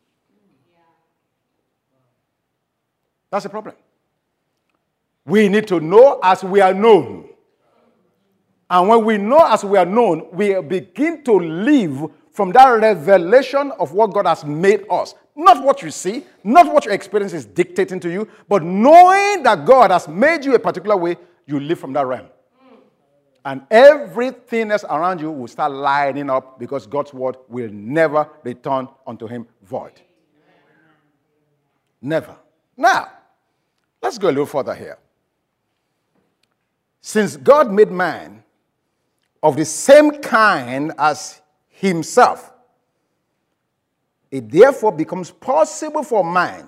That's 3.29 3.43
the 3.43 3.50
problem. 3.50 3.75
We 5.25 5.50
need 5.50 5.67
to 5.67 5.79
know 5.79 6.20
as 6.24 6.44
we 6.44 6.62
are 6.62 6.74
known. 6.74 7.29
And 8.70 8.88
when 8.89 9.05
we 9.05 9.17
know 9.17 9.46
as 9.46 9.63
we 9.63 9.77
are 9.77 9.86
known, 9.86 10.27
we 10.32 10.60
begin 10.62 11.24
to 11.24 11.34
live 11.34 12.12
from 12.32 12.51
that 12.51 12.67
revelation 12.67 13.72
of 13.79 13.94
what 13.94 14.13
God 14.13 14.27
has 14.27 14.44
made 14.44 14.86
us. 14.89 15.15
Not 15.36 15.63
what 15.63 15.82
you 15.82 15.91
see, 15.91 16.25
not 16.44 16.72
what 16.72 16.86
your 16.86 16.94
experience 16.94 17.34
is 17.34 17.46
dictating 17.46 18.00
to 18.01 18.10
you, 18.10 18.27
but 18.48 18.63
knowing 18.63 19.44
that 19.44 19.65
God 19.65 19.91
has 19.91 20.08
made 20.08 20.46
you 20.46 20.55
a 20.55 20.60
particular 20.60 20.96
way, 20.96 21.17
you 21.46 21.60
live 21.60 21.79
from 21.79 21.94
that 21.94 22.05
realm. 22.05 22.27
And 23.44 23.62
everything 23.70 24.72
else 24.72 24.84
around 24.86 25.22
you 25.22 25.29
will 25.29 25.48
start 25.48 25.72
lining 25.72 26.29
up 26.29 26.60
because 26.60 26.88
God's 26.88 27.13
word 27.13 27.38
will 27.48 27.70
never 27.72 28.27
return 28.44 28.88
unto 29.05 29.27
him 29.27 29.48
void. 29.62 30.01
Never. 32.01 32.36
Now, 32.75 33.12
let's 34.01 34.17
go 34.17 34.27
a 34.27 34.29
little 34.29 34.46
further 34.46 34.74
here. 34.74 34.98
Since 37.07 37.38
God 37.38 37.71
made 37.71 37.91
man 37.91 38.43
of 39.43 39.55
the 39.55 39.63
same 39.63 40.09
kind 40.24 40.91
as 40.97 41.39
himself, 41.69 42.51
it 44.31 44.50
therefore 44.50 44.91
becomes 44.91 45.29
possible 45.29 46.01
for 46.01 46.24
man 46.24 46.67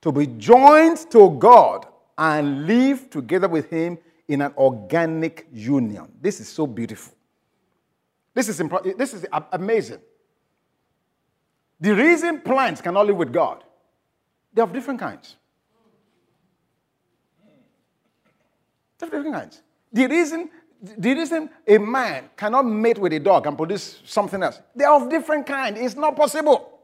to 0.00 0.10
be 0.10 0.26
joined 0.26 1.08
to 1.12 1.30
God 1.38 1.86
and 2.18 2.66
live 2.66 3.08
together 3.08 3.46
with 3.46 3.70
Him 3.70 3.98
in 4.26 4.40
an 4.40 4.52
organic 4.56 5.46
union. 5.52 6.10
This 6.20 6.40
is 6.40 6.48
so 6.48 6.66
beautiful. 6.66 7.14
This 8.34 8.48
is, 8.48 8.58
imp- 8.58 8.98
this 8.98 9.14
is 9.14 9.26
amazing. 9.52 10.00
The 11.78 11.94
reason 11.94 12.40
plants 12.40 12.80
cannot 12.80 13.06
live 13.06 13.16
with 13.16 13.32
God, 13.32 13.62
they 14.52 14.60
have 14.60 14.72
different 14.72 14.98
kinds. 14.98 15.36
They 18.98 19.06
have 19.06 19.12
different 19.12 19.36
kinds. 19.36 19.62
The 19.92 20.06
reason, 20.06 20.50
the 20.80 21.14
reason 21.14 21.50
a 21.66 21.78
man 21.78 22.30
cannot 22.36 22.66
mate 22.66 22.98
with 22.98 23.12
a 23.12 23.18
dog 23.18 23.46
and 23.46 23.56
produce 23.56 24.00
something 24.04 24.42
else, 24.42 24.60
they 24.74 24.84
are 24.84 25.00
of 25.00 25.08
different 25.08 25.46
kind. 25.46 25.76
It's 25.76 25.96
not 25.96 26.16
possible. 26.16 26.78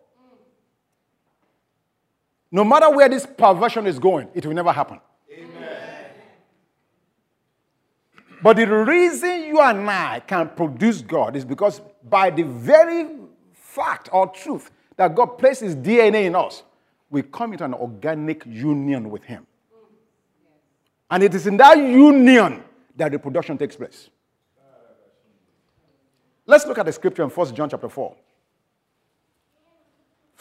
No 2.50 2.64
matter 2.64 2.88
where 2.90 3.08
this 3.08 3.26
perversion 3.26 3.86
is 3.86 3.98
going, 3.98 4.28
it 4.32 4.46
will 4.46 4.54
never 4.54 4.72
happen. 4.72 5.00
But 8.42 8.56
the 8.56 8.66
reason 8.66 9.44
you 9.44 9.58
and 9.58 9.88
I 9.88 10.20
can 10.20 10.50
produce 10.50 11.00
God 11.00 11.34
is 11.34 11.46
because 11.46 11.80
by 12.08 12.28
the 12.28 12.42
very 12.42 13.08
fact 13.54 14.10
or 14.12 14.26
truth 14.28 14.70
that 14.96 15.14
God 15.14 15.38
places 15.38 15.74
DNA 15.74 16.26
in 16.26 16.36
us, 16.36 16.62
we 17.08 17.22
come 17.22 17.52
into 17.52 17.64
an 17.64 17.74
organic 17.74 18.44
union 18.44 19.08
with 19.10 19.24
Him. 19.24 19.46
And 21.10 21.22
it 21.22 21.34
is 21.34 21.46
in 21.46 21.56
that 21.56 21.78
union 21.78 22.62
that 22.96 23.12
reproduction 23.12 23.58
takes 23.58 23.76
place. 23.76 24.10
Let's 26.46 26.66
look 26.66 26.78
at 26.78 26.86
the 26.86 26.92
scripture 26.92 27.22
in 27.22 27.30
1 27.30 27.54
John 27.54 27.68
chapter 27.68 27.88
4. 27.88 28.16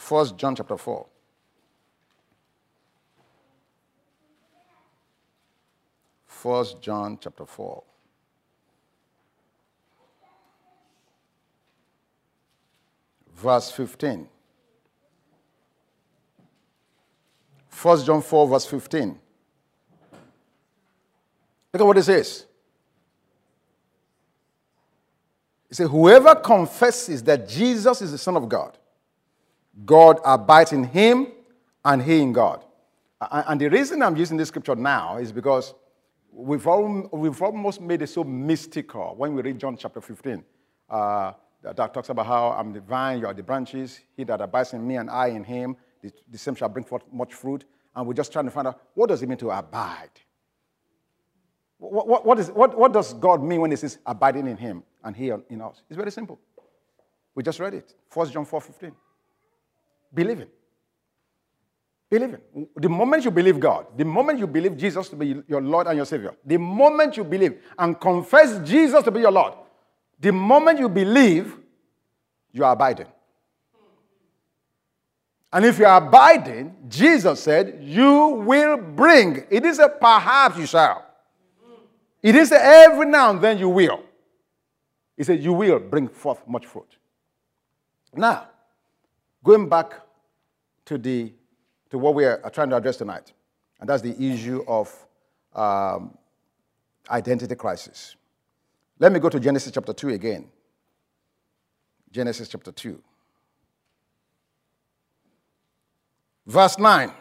1 0.08 0.36
John 0.36 0.54
chapter 0.54 0.76
4. 0.76 1.06
First 6.26 6.82
John 6.82 7.18
chapter 7.20 7.46
4. 7.46 7.82
verse 13.44 13.70
15. 13.70 14.26
1 17.82 18.04
John 18.04 18.22
4, 18.22 18.48
verse 18.48 18.64
15. 18.64 19.20
Look 21.74 21.80
at 21.80 21.86
what 21.86 21.98
it 21.98 22.04
says. 22.04 22.46
It 25.68 25.74
says, 25.74 25.90
Whoever 25.90 26.36
confesses 26.36 27.20
that 27.24 27.48
Jesus 27.48 28.00
is 28.00 28.12
the 28.12 28.18
Son 28.18 28.36
of 28.36 28.48
God, 28.48 28.78
God 29.84 30.20
abides 30.24 30.72
in 30.72 30.84
him 30.84 31.32
and 31.84 32.00
he 32.00 32.20
in 32.20 32.32
God. 32.32 32.64
And 33.20 33.60
the 33.60 33.68
reason 33.70 34.04
I'm 34.04 34.16
using 34.16 34.36
this 34.36 34.48
scripture 34.48 34.76
now 34.76 35.16
is 35.16 35.32
because 35.32 35.74
we've, 36.30 36.64
almost 36.64 37.80
made 37.80 38.02
it 38.02 38.06
so 38.06 38.22
mystical 38.22 39.16
when 39.16 39.34
we 39.34 39.42
read 39.42 39.58
John 39.58 39.76
chapter 39.76 40.00
15. 40.00 40.44
Uh, 40.88 41.32
that, 41.60 41.74
that 41.74 41.92
talks 41.92 42.08
about 42.08 42.26
how 42.26 42.50
I'm 42.52 42.72
the 42.72 42.82
vine, 42.82 43.18
you 43.18 43.26
are 43.26 43.34
the 43.34 43.42
branches. 43.42 43.98
He 44.16 44.22
that 44.22 44.40
abides 44.40 44.74
in 44.74 44.86
me 44.86 44.94
and 44.94 45.10
I 45.10 45.28
in 45.28 45.42
him, 45.42 45.76
the, 46.02 46.12
the 46.30 46.38
same 46.38 46.54
shall 46.54 46.68
bring 46.68 46.84
forth 46.84 47.02
much 47.12 47.34
fruit. 47.34 47.64
And 47.96 48.06
we're 48.06 48.14
just 48.14 48.32
trying 48.32 48.44
to 48.44 48.52
find 48.52 48.68
out 48.68 48.80
what 48.94 49.08
does 49.08 49.24
it 49.24 49.28
mean 49.28 49.38
to 49.38 49.50
abide? 49.50 50.20
What, 51.90 52.24
what, 52.24 52.38
is, 52.38 52.50
what, 52.50 52.76
what 52.76 52.92
does 52.92 53.12
God 53.12 53.42
mean 53.42 53.60
when 53.60 53.70
he 53.70 53.76
says 53.76 53.98
abiding 54.06 54.46
in 54.46 54.56
him 54.56 54.82
and 55.02 55.14
he 55.14 55.30
in 55.48 55.60
us? 55.60 55.82
It's 55.88 55.96
very 55.96 56.10
simple. 56.10 56.38
We 57.34 57.42
just 57.42 57.60
read 57.60 57.74
it. 57.74 57.94
1 58.12 58.30
John 58.30 58.44
4 58.44 58.60
15. 58.60 58.92
Believing. 60.12 60.48
Believing. 62.08 62.40
The 62.76 62.88
moment 62.88 63.24
you 63.24 63.30
believe 63.30 63.58
God, 63.58 63.86
the 63.96 64.04
moment 64.04 64.38
you 64.38 64.46
believe 64.46 64.76
Jesus 64.76 65.08
to 65.08 65.16
be 65.16 65.42
your 65.48 65.60
Lord 65.60 65.86
and 65.86 65.96
your 65.96 66.06
Savior, 66.06 66.34
the 66.44 66.58
moment 66.58 67.16
you 67.16 67.24
believe 67.24 67.60
and 67.78 68.00
confess 68.00 68.66
Jesus 68.66 69.02
to 69.02 69.10
be 69.10 69.20
your 69.20 69.32
Lord, 69.32 69.54
the 70.20 70.32
moment 70.32 70.78
you 70.78 70.88
believe, 70.88 71.56
you 72.52 72.64
are 72.64 72.72
abiding. 72.72 73.08
And 75.52 75.64
if 75.64 75.78
you 75.78 75.86
are 75.86 75.98
abiding, 75.98 76.74
Jesus 76.88 77.40
said, 77.40 77.78
you 77.80 78.42
will 78.44 78.76
bring. 78.76 79.44
It 79.50 79.64
is 79.64 79.78
a 79.78 79.88
perhaps 79.88 80.56
you 80.58 80.66
shall. 80.66 81.04
It 82.24 82.34
is 82.36 82.52
a 82.52 82.64
every 82.64 83.04
now 83.04 83.28
and 83.28 83.40
then 83.42 83.58
you 83.58 83.68
will. 83.68 84.02
He 85.14 85.24
said, 85.24 85.42
you 85.42 85.52
will 85.52 85.78
bring 85.78 86.08
forth 86.08 86.40
much 86.48 86.64
fruit. 86.64 86.96
Now, 88.14 88.48
going 89.44 89.68
back 89.68 89.92
to, 90.86 90.96
the, 90.96 91.34
to 91.90 91.98
what 91.98 92.14
we 92.14 92.24
are 92.24 92.50
trying 92.50 92.70
to 92.70 92.76
address 92.76 92.96
tonight, 92.96 93.30
and 93.78 93.86
that's 93.86 94.00
the 94.00 94.18
issue 94.18 94.64
of 94.66 94.90
um, 95.54 96.16
identity 97.10 97.54
crisis. 97.56 98.16
Let 98.98 99.12
me 99.12 99.20
go 99.20 99.28
to 99.28 99.38
Genesis 99.38 99.70
chapter 99.70 99.92
2 99.92 100.08
again. 100.08 100.46
Genesis 102.10 102.48
chapter 102.48 102.72
2. 102.72 103.02
Verse 106.46 106.78
9. 106.78 107.12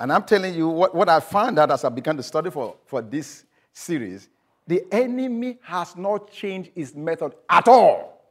And 0.00 0.12
I'm 0.12 0.24
telling 0.24 0.54
you 0.54 0.68
what, 0.68 0.94
what 0.94 1.08
I 1.08 1.20
found 1.20 1.58
out 1.58 1.70
as 1.70 1.84
I 1.84 1.88
began 1.88 2.16
to 2.16 2.22
study 2.22 2.50
for, 2.50 2.76
for 2.86 3.02
this 3.02 3.44
series 3.72 4.28
the 4.66 4.84
enemy 4.92 5.58
has 5.62 5.96
not 5.96 6.30
changed 6.30 6.70
his 6.74 6.94
method 6.94 7.34
at 7.48 7.66
all. 7.68 8.22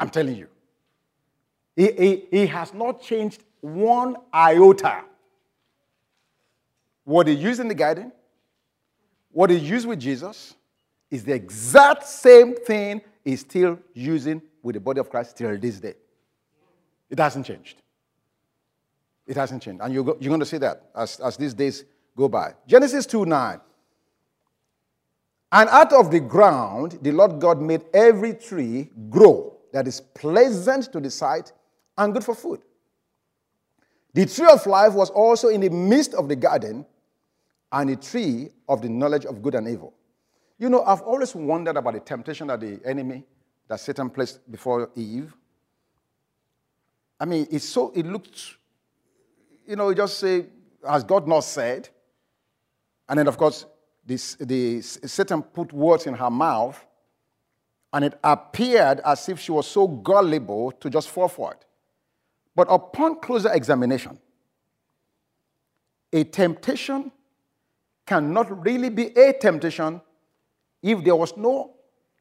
I'm 0.00 0.10
telling 0.10 0.36
you. 0.36 0.48
He, 1.76 1.92
he, 1.92 2.24
he 2.30 2.46
has 2.46 2.72
not 2.72 3.02
changed 3.02 3.42
one 3.60 4.16
iota. 4.32 5.02
What 7.04 7.26
he 7.26 7.34
used 7.34 7.60
in 7.60 7.68
the 7.68 7.74
garden, 7.74 8.12
what 9.32 9.50
he 9.50 9.56
used 9.56 9.86
with 9.86 10.00
Jesus, 10.00 10.54
is 11.10 11.24
the 11.24 11.32
exact 11.32 12.04
same 12.04 12.54
thing 12.54 13.00
he's 13.24 13.40
still 13.40 13.78
using 13.94 14.42
with 14.62 14.74
the 14.74 14.80
body 14.80 15.00
of 15.00 15.08
Christ 15.08 15.36
till 15.36 15.56
this 15.58 15.80
day. 15.80 15.94
It 17.08 17.18
hasn't 17.18 17.46
changed. 17.46 17.80
It 19.28 19.36
hasn't 19.36 19.62
changed. 19.62 19.82
And 19.82 19.94
you're, 19.94 20.04
you're 20.18 20.30
going 20.30 20.40
to 20.40 20.46
see 20.46 20.58
that 20.58 20.90
as, 20.96 21.20
as 21.20 21.36
these 21.36 21.54
days 21.54 21.84
go 22.16 22.28
by. 22.28 22.54
Genesis 22.66 23.06
2 23.06 23.26
9. 23.26 23.60
And 25.52 25.68
out 25.70 25.92
of 25.92 26.10
the 26.10 26.20
ground, 26.20 26.98
the 27.00 27.12
Lord 27.12 27.38
God 27.38 27.60
made 27.60 27.82
every 27.94 28.34
tree 28.34 28.90
grow 29.08 29.56
that 29.72 29.86
is 29.86 30.00
pleasant 30.00 30.92
to 30.92 31.00
the 31.00 31.10
sight 31.10 31.52
and 31.96 32.12
good 32.12 32.24
for 32.24 32.34
food. 32.34 32.60
The 34.14 34.26
tree 34.26 34.48
of 34.50 34.66
life 34.66 34.94
was 34.94 35.10
also 35.10 35.48
in 35.48 35.60
the 35.60 35.70
midst 35.70 36.14
of 36.14 36.28
the 36.28 36.36
garden 36.36 36.84
and 37.70 37.90
a 37.90 37.96
tree 37.96 38.48
of 38.68 38.82
the 38.82 38.88
knowledge 38.88 39.26
of 39.26 39.42
good 39.42 39.54
and 39.54 39.68
evil. 39.68 39.94
You 40.58 40.68
know, 40.70 40.82
I've 40.82 41.02
always 41.02 41.34
wondered 41.34 41.76
about 41.76 41.94
the 41.94 42.00
temptation 42.00 42.48
that 42.48 42.60
the 42.60 42.80
enemy, 42.84 43.24
that 43.68 43.80
Satan 43.80 44.10
placed 44.10 44.50
before 44.50 44.90
Eve. 44.96 45.34
I 47.20 47.24
mean, 47.24 47.46
it's 47.50 47.64
so, 47.64 47.92
it 47.94 48.06
looked, 48.06 48.57
you 49.68 49.76
know, 49.76 49.90
you 49.90 49.94
just 49.94 50.18
say, 50.18 50.46
has 50.88 51.04
God 51.04 51.28
not 51.28 51.40
said? 51.40 51.90
And 53.06 53.18
then, 53.18 53.28
of 53.28 53.36
course, 53.36 53.66
this, 54.04 54.34
the, 54.36 54.80
Satan 54.80 55.42
put 55.42 55.74
words 55.74 56.06
in 56.06 56.14
her 56.14 56.30
mouth, 56.30 56.82
and 57.92 58.06
it 58.06 58.18
appeared 58.24 59.00
as 59.04 59.28
if 59.28 59.38
she 59.38 59.52
was 59.52 59.66
so 59.66 59.86
gullible 59.86 60.72
to 60.72 60.88
just 60.88 61.10
fall 61.10 61.28
for 61.28 61.52
it. 61.52 61.64
But 62.56 62.68
upon 62.70 63.20
closer 63.20 63.52
examination, 63.52 64.18
a 66.12 66.24
temptation 66.24 67.12
cannot 68.06 68.64
really 68.64 68.88
be 68.88 69.08
a 69.18 69.34
temptation 69.34 70.00
if 70.82 71.04
there 71.04 71.14
was 71.14 71.36
no 71.36 71.74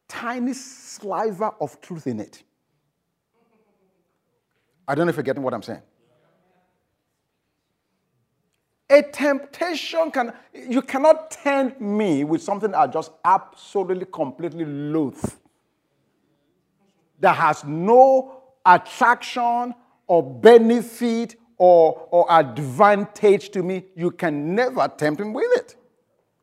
tiny 0.10 0.54
sliver 0.54 1.52
of 1.62 1.80
truth 1.80 2.08
in 2.08 2.20
it. 2.20 2.44
I 4.86 4.96
don't 4.96 5.06
know 5.06 5.12
if 5.12 5.16
you're 5.16 5.24
getting 5.24 5.44
what 5.44 5.54
I'm 5.54 5.64
saying. 5.64 5.82
A 8.90 9.02
temptation 9.02 10.12
can, 10.12 10.34
you 10.54 10.82
cannot 10.82 11.30
tempt 11.32 11.82
me 11.82 12.24
with 12.24 12.42
something 12.42 12.74
I 12.74 12.88
just 12.88 13.12
absolutely, 13.26 14.06
completely 14.06 14.64
loathe. 14.66 15.24
That 17.20 17.36
has 17.36 17.66
no 17.66 18.44
attraction 18.66 19.76
or 20.06 20.24
benefit 20.24 21.36
or, 21.58 22.08
or 22.12 22.32
advantage 22.32 23.50
to 23.50 23.64
me. 23.64 23.86
You 23.96 24.12
can 24.12 24.56
never 24.56 24.88
tempt 24.88 25.20
him 25.20 25.34
with 25.34 25.58
it. 25.58 25.76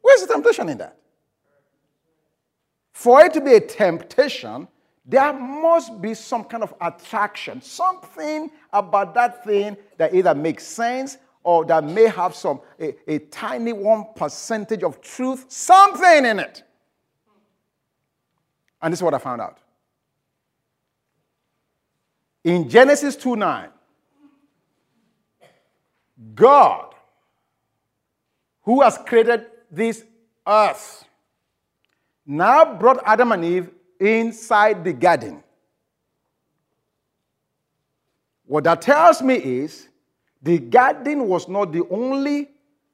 Where's 0.02 0.20
the 0.20 0.26
temptation 0.26 0.68
in 0.68 0.78
that? 0.78 0.98
For 2.92 3.24
it 3.24 3.32
to 3.34 3.40
be 3.40 3.54
a 3.54 3.60
temptation, 3.60 4.68
there 5.06 5.32
must 5.32 6.00
be 6.00 6.14
some 6.14 6.44
kind 6.44 6.62
of 6.62 6.74
attraction, 6.80 7.62
something 7.62 8.50
about 8.72 9.14
that 9.14 9.44
thing 9.44 9.76
that 9.96 10.14
either 10.14 10.34
makes 10.34 10.66
sense 10.66 11.18
or 11.44 11.64
that 11.66 11.84
may 11.84 12.08
have 12.08 12.34
some 12.34 12.60
a, 12.80 12.94
a 13.06 13.18
tiny 13.18 13.72
one 13.72 14.06
percentage 14.16 14.82
of 14.82 15.00
truth, 15.00 15.44
something 15.48 16.24
in 16.24 16.40
it. 16.40 16.64
And 18.82 18.92
this 18.92 18.98
is 18.98 19.02
what 19.02 19.14
I 19.14 19.18
found 19.18 19.40
out. 19.40 19.58
In 22.42 22.68
Genesis 22.68 23.14
2 23.16 23.36
9, 23.36 23.68
God, 26.34 26.94
who 28.62 28.82
has 28.82 28.98
created 28.98 29.46
this 29.70 30.04
earth. 30.46 31.04
Now 32.26 32.74
brought 32.74 33.02
Adam 33.04 33.32
and 33.32 33.44
Eve 33.44 33.70
inside 34.00 34.84
the 34.84 34.92
garden. 34.92 35.42
What 38.46 38.64
that 38.64 38.82
tells 38.82 39.22
me 39.22 39.34
is 39.34 39.88
the 40.44 40.58
garden 40.58 41.26
was 41.26 41.48
not 41.48 41.72
the 41.72 41.86
only 41.88 42.50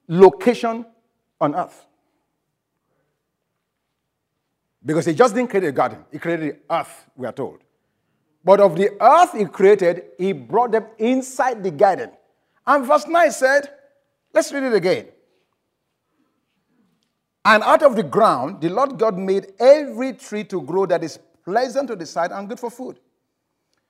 location 0.07 0.85
on 1.39 1.53
earth. 1.53 1.85
Because 4.83 5.05
he 5.05 5.13
just 5.13 5.35
didn't 5.35 5.49
create 5.49 5.65
a 5.65 5.71
garden, 5.71 6.03
he 6.11 6.17
created 6.17 6.55
the 6.55 6.73
earth, 6.73 7.05
we 7.15 7.27
are 7.27 7.33
told. 7.33 7.59
But 8.43 8.61
of 8.61 8.75
the 8.75 8.89
earth 9.01 9.33
he 9.33 9.45
created, 9.45 10.03
he 10.17 10.31
brought 10.31 10.71
them 10.71 10.85
inside 10.97 11.61
the 11.61 11.71
garden. 11.71 12.11
And 12.65 12.85
verse 12.85 13.05
9 13.05 13.31
said, 13.31 13.69
let's 14.33 14.51
read 14.51 14.63
it 14.63 14.73
again. 14.73 15.07
And 17.43 17.63
out 17.63 17.83
of 17.83 17.95
the 17.95 18.03
ground, 18.03 18.61
the 18.61 18.69
Lord 18.69 18.97
God 18.97 19.17
made 19.17 19.53
every 19.59 20.13
tree 20.13 20.45
to 20.45 20.61
grow 20.61 20.85
that 20.85 21.03
is 21.03 21.19
pleasant 21.43 21.89
to 21.89 21.95
the 21.95 22.05
sight 22.05 22.31
and 22.31 22.47
good 22.47 22.59
for 22.59 22.71
food. 22.71 22.99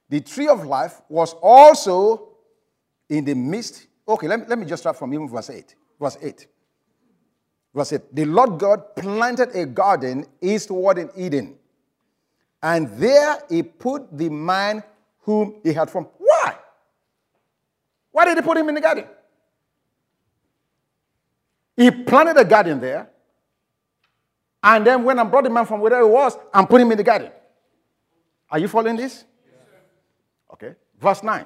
The 0.09 0.19
tree 0.19 0.47
of 0.47 0.65
life 0.65 1.01
was 1.09 1.33
also 1.41 2.30
in 3.11 3.25
the 3.25 3.35
midst. 3.35 3.87
Okay, 4.07 4.27
let 4.27 4.39
me, 4.39 4.45
let 4.47 4.57
me 4.57 4.65
just 4.65 4.81
start 4.81 4.97
from 4.97 5.13
even 5.13 5.29
verse 5.29 5.49
8. 5.49 5.75
Verse 5.99 6.17
8. 6.19 6.47
Verse 7.75 7.93
8. 7.93 8.15
The 8.15 8.25
Lord 8.25 8.57
God 8.57 8.95
planted 8.95 9.53
a 9.53 9.65
garden 9.65 10.25
eastward 10.41 10.97
in 10.97 11.11
Eden. 11.15 11.57
And 12.63 12.89
there 12.97 13.43
he 13.49 13.63
put 13.63 14.17
the 14.17 14.29
man 14.29 14.83
whom 15.19 15.59
he 15.63 15.73
had 15.73 15.89
from. 15.89 16.05
Why? 16.17 16.55
Why 18.11 18.25
did 18.25 18.37
he 18.37 18.41
put 18.41 18.57
him 18.57 18.69
in 18.69 18.75
the 18.75 18.81
garden? 18.81 19.05
He 21.75 21.91
planted 21.91 22.37
a 22.37 22.45
garden 22.45 22.79
there. 22.79 23.09
And 24.63 24.85
then 24.85 25.03
when 25.03 25.19
I 25.19 25.23
brought 25.23 25.43
the 25.43 25.49
man 25.49 25.65
from 25.65 25.81
wherever 25.81 26.05
he 26.05 26.11
was, 26.11 26.37
I'm 26.53 26.67
him 26.67 26.91
in 26.91 26.97
the 26.97 27.03
garden. 27.03 27.31
Are 28.49 28.59
you 28.59 28.67
following 28.67 28.95
this? 28.95 29.25
Okay. 30.53 30.75
Verse 30.99 31.23
9. 31.23 31.45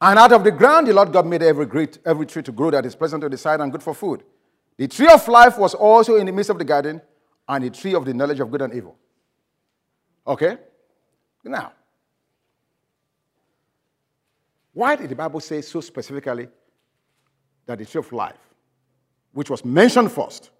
And 0.00 0.18
out 0.18 0.32
of 0.32 0.44
the 0.44 0.50
ground 0.50 0.86
the 0.86 0.92
Lord 0.92 1.12
God 1.12 1.26
made 1.26 1.42
every 1.42 1.66
great 1.66 1.98
every 2.04 2.26
tree 2.26 2.42
to 2.42 2.52
grow 2.52 2.70
that 2.70 2.84
is 2.84 2.94
pleasant 2.94 3.22
to 3.22 3.28
the 3.28 3.38
sight 3.38 3.60
and 3.60 3.72
good 3.72 3.82
for 3.82 3.94
food. 3.94 4.22
The 4.76 4.88
tree 4.88 5.08
of 5.08 5.26
life 5.28 5.56
was 5.56 5.74
also 5.74 6.16
in 6.16 6.26
the 6.26 6.32
midst 6.32 6.50
of 6.50 6.58
the 6.58 6.64
garden, 6.64 7.00
and 7.48 7.64
the 7.64 7.70
tree 7.70 7.94
of 7.94 8.04
the 8.04 8.12
knowledge 8.12 8.40
of 8.40 8.50
good 8.50 8.62
and 8.62 8.74
evil. 8.74 8.96
Okay? 10.26 10.58
Now, 11.44 11.72
why 14.72 14.96
did 14.96 15.08
the 15.08 15.14
Bible 15.14 15.40
say 15.40 15.62
so 15.62 15.80
specifically 15.80 16.48
that 17.64 17.78
the 17.78 17.86
tree 17.86 18.00
of 18.00 18.12
life, 18.12 18.36
which 19.32 19.48
was 19.48 19.64
mentioned 19.64 20.12
first, 20.12 20.50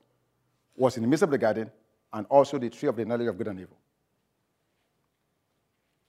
was 0.76 0.96
in 0.96 1.02
the 1.02 1.08
midst 1.08 1.24
of 1.24 1.30
the 1.30 1.38
garden 1.38 1.70
and 2.12 2.26
also 2.30 2.58
the 2.58 2.70
tree 2.70 2.88
of 2.88 2.96
the 2.96 3.04
knowledge 3.04 3.28
of 3.28 3.36
good 3.36 3.48
and 3.48 3.60
evil? 3.60 3.76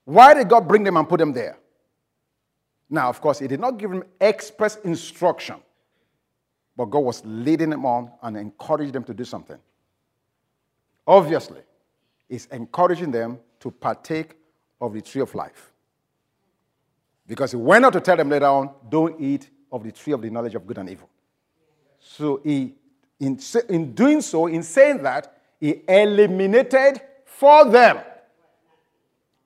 Why 0.06 0.34
did 0.34 0.48
God 0.48 0.68
bring 0.68 0.84
them 0.84 0.96
and 0.96 1.10
put 1.10 1.18
them 1.18 1.34
there? 1.34 1.58
Now, 2.90 3.10
of 3.10 3.22
course, 3.22 3.40
He 3.40 3.48
did 3.48 3.60
not 3.60 3.78
give 3.78 3.90
them 3.90 4.04
express 4.20 4.78
instruction, 4.78 5.58
but 6.76 6.86
God 6.86 7.00
was 7.00 7.22
leading 7.26 7.70
them 7.70 7.86
on 7.86 8.12
and 8.22 8.38
encouraging 8.38 8.94
them 8.94 9.04
to 9.06 9.14
do 9.14 9.24
something 9.24 9.58
obviously, 11.08 11.62
he's 12.28 12.46
encouraging 12.48 13.12
them 13.12 13.40
to 13.62 13.72
partake 13.72 14.36
of 14.82 14.94
the 14.94 15.02
tree 15.02 15.22
of 15.22 15.34
life. 15.34 15.72
Because 17.26 17.52
he 17.52 17.58
went 17.58 17.86
on 17.86 17.92
to 17.94 18.02
tell 18.02 18.18
them 18.18 18.30
later 18.30 18.46
on, 18.46 18.70
don't 18.90 19.20
eat 19.20 19.50
of 19.72 19.84
the 19.84 19.92
tree 19.92 20.14
of 20.14 20.22
the 20.22 20.30
knowledge 20.30 20.56
of 20.56 20.68
good 20.68 20.78
and 20.78 20.90
evil. 20.90 21.10
So 22.00 22.42
he, 22.44 22.76
in, 23.20 23.40
in 23.70 23.94
doing 23.94 24.22
so, 24.22 24.48
in 24.48 24.64
saying 24.64 25.04
that, 25.04 25.34
he 25.60 25.82
eliminated 25.88 27.02
for 27.26 27.66
them 27.66 28.00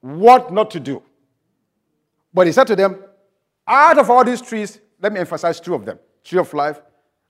what 0.02 0.52
not 0.52 0.72
to 0.72 0.80
do. 0.80 1.02
But 2.34 2.48
he 2.48 2.54
said 2.54 2.68
to 2.68 2.76
them, 2.76 3.04
out 3.68 3.98
of 3.98 4.10
all 4.10 4.24
these 4.24 4.42
trees, 4.42 4.80
let 5.00 5.14
me 5.14 5.20
emphasize 5.20 5.60
two 5.60 5.74
of 5.74 5.86
them 5.86 6.00
tree 6.24 6.40
of 6.40 6.54
life 6.54 6.82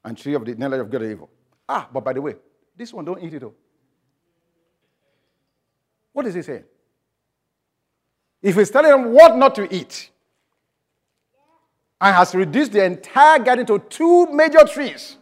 and 0.04 0.18
tree 0.18 0.34
of 0.34 0.46
the 0.46 0.56
knowledge 0.56 0.82
of 0.82 0.90
good 0.90 1.02
and 1.02 1.12
evil. 1.12 1.30
Ah, 1.68 1.88
but 1.92 2.04
by 2.04 2.14
the 2.14 2.22
way, 2.22 2.36
this 2.76 2.94
one 2.94 3.06
don't 3.06 3.22
eat 3.24 3.34
it 3.34 3.44
all. 3.44 3.54
What 6.14 6.26
is 6.28 6.34
he 6.34 6.42
saying? 6.42 6.64
If 8.42 8.56
he's 8.56 8.70
telling 8.70 8.92
them 8.92 9.14
what 9.14 9.38
not 9.38 9.56
to 9.56 9.74
eat 9.74 10.10
and 12.02 12.16
has 12.16 12.34
reduced 12.34 12.74
the 12.74 12.84
entire 12.84 13.40
garden 13.40 13.66
to 13.68 13.80
two 13.80 14.26
major 14.34 14.66
trees, 14.66 15.18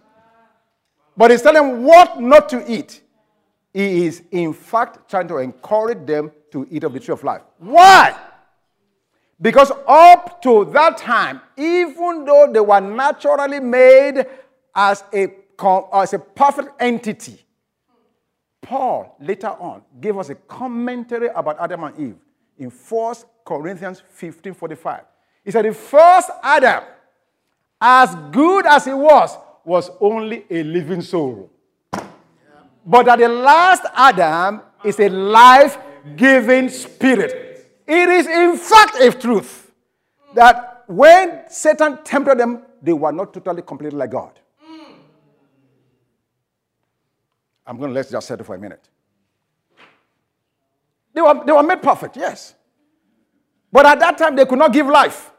but 1.15 1.31
he's 1.31 1.41
telling 1.41 1.61
them 1.71 1.83
what 1.83 2.19
not 2.19 2.47
to 2.49 2.71
eat, 2.71 3.01
he 3.73 4.05
is 4.05 4.23
in 4.31 4.53
fact 4.53 5.09
trying 5.09 5.27
to 5.27 5.37
encourage 5.37 6.05
them 6.07 6.31
to 6.51 6.65
eat 6.71 6.83
of 6.83 6.93
the 6.93 6.99
tree 6.99 7.13
of 7.13 7.23
life. 7.23 7.41
Why? 7.57 8.15
Because 9.41 9.71
up 9.87 10.41
to 10.41 10.65
that 10.73 10.97
time, 10.97 11.41
even 11.57 12.25
though 12.25 12.51
they 12.51 12.59
were 12.59 12.81
naturally 12.81 13.59
made 13.59 14.25
as 14.75 15.03
a, 15.13 15.27
as 15.93 16.13
a 16.13 16.19
perfect 16.19 16.69
entity, 16.79 17.39
Paul 18.61 19.15
later 19.19 19.47
on 19.47 19.81
gave 19.99 20.17
us 20.17 20.29
a 20.29 20.35
commentary 20.35 21.29
about 21.33 21.57
Adam 21.59 21.85
and 21.85 21.99
Eve 21.99 22.15
in 22.57 22.69
1 22.69 23.15
Corinthians 23.45 24.03
15 24.13 24.53
45. 24.53 25.03
He 25.45 25.51
said, 25.51 25.65
The 25.65 25.73
first 25.73 26.29
Adam, 26.43 26.83
as 27.79 28.13
good 28.31 28.65
as 28.65 28.85
he 28.85 28.93
was, 28.93 29.37
was 29.63 29.89
only 30.01 30.45
a 30.49 30.63
living 30.63 31.01
soul. 31.01 31.49
But 32.85 33.03
that 33.05 33.19
the 33.19 33.29
last 33.29 33.83
Adam 33.95 34.61
is 34.83 34.99
a 34.99 35.09
life 35.09 35.77
giving 36.15 36.69
spirit. 36.69 37.48
It 37.89 38.07
is, 38.07 38.27
in 38.27 38.55
fact, 38.55 38.97
a 39.01 39.11
truth 39.11 39.71
that 40.35 40.83
when 40.85 41.45
Satan 41.49 41.97
tempted 42.03 42.37
them, 42.37 42.61
they 42.83 42.93
were 42.93 43.11
not 43.11 43.33
totally 43.33 43.63
completely 43.63 43.97
like 43.97 44.11
God. 44.11 44.39
I'm 47.65 47.77
going 47.77 47.89
to 47.89 47.95
let's 47.95 48.11
just 48.11 48.27
settle 48.27 48.45
for 48.45 48.53
a 48.53 48.59
minute. 48.59 48.87
They 51.15 51.21
were, 51.21 51.43
they 51.43 51.51
were 51.51 51.63
made 51.63 51.81
perfect, 51.81 52.15
yes. 52.15 52.53
But 53.71 53.87
at 53.87 53.99
that 53.99 54.19
time, 54.19 54.35
they 54.35 54.45
could 54.45 54.59
not 54.59 54.71
give 54.71 54.85
life. 54.85 55.31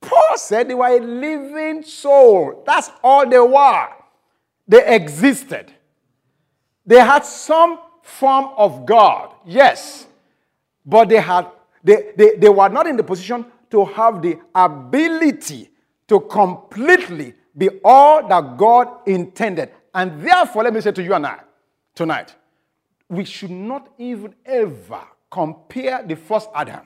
Paul 0.00 0.36
said 0.36 0.68
they 0.68 0.74
were 0.74 0.88
a 0.88 0.98
living 0.98 1.82
soul. 1.82 2.62
That's 2.66 2.90
all 3.04 3.28
they 3.28 3.38
were. 3.38 3.88
They 4.66 4.94
existed. 4.94 5.72
They 6.86 7.00
had 7.00 7.26
some 7.26 7.78
form 8.02 8.50
of 8.56 8.86
God, 8.86 9.34
yes. 9.46 10.06
But 10.84 11.08
they, 11.08 11.20
had, 11.20 11.46
they, 11.82 12.12
they, 12.16 12.36
they 12.36 12.48
were 12.48 12.68
not 12.68 12.86
in 12.86 12.96
the 12.96 13.02
position 13.02 13.44
to 13.70 13.84
have 13.84 14.22
the 14.22 14.38
ability 14.54 15.70
to 16.08 16.20
completely 16.20 17.34
be 17.56 17.68
all 17.84 18.26
that 18.26 18.56
God 18.56 18.88
intended. 19.06 19.70
And 19.94 20.20
therefore, 20.20 20.64
let 20.64 20.74
me 20.74 20.80
say 20.80 20.92
to 20.92 21.02
you 21.02 21.14
and 21.14 21.26
I 21.26 21.40
tonight, 21.94 22.34
we 23.08 23.24
should 23.24 23.50
not 23.50 23.92
even 23.98 24.34
ever 24.44 25.02
compare 25.30 26.02
the 26.06 26.16
first 26.16 26.48
Adam. 26.54 26.80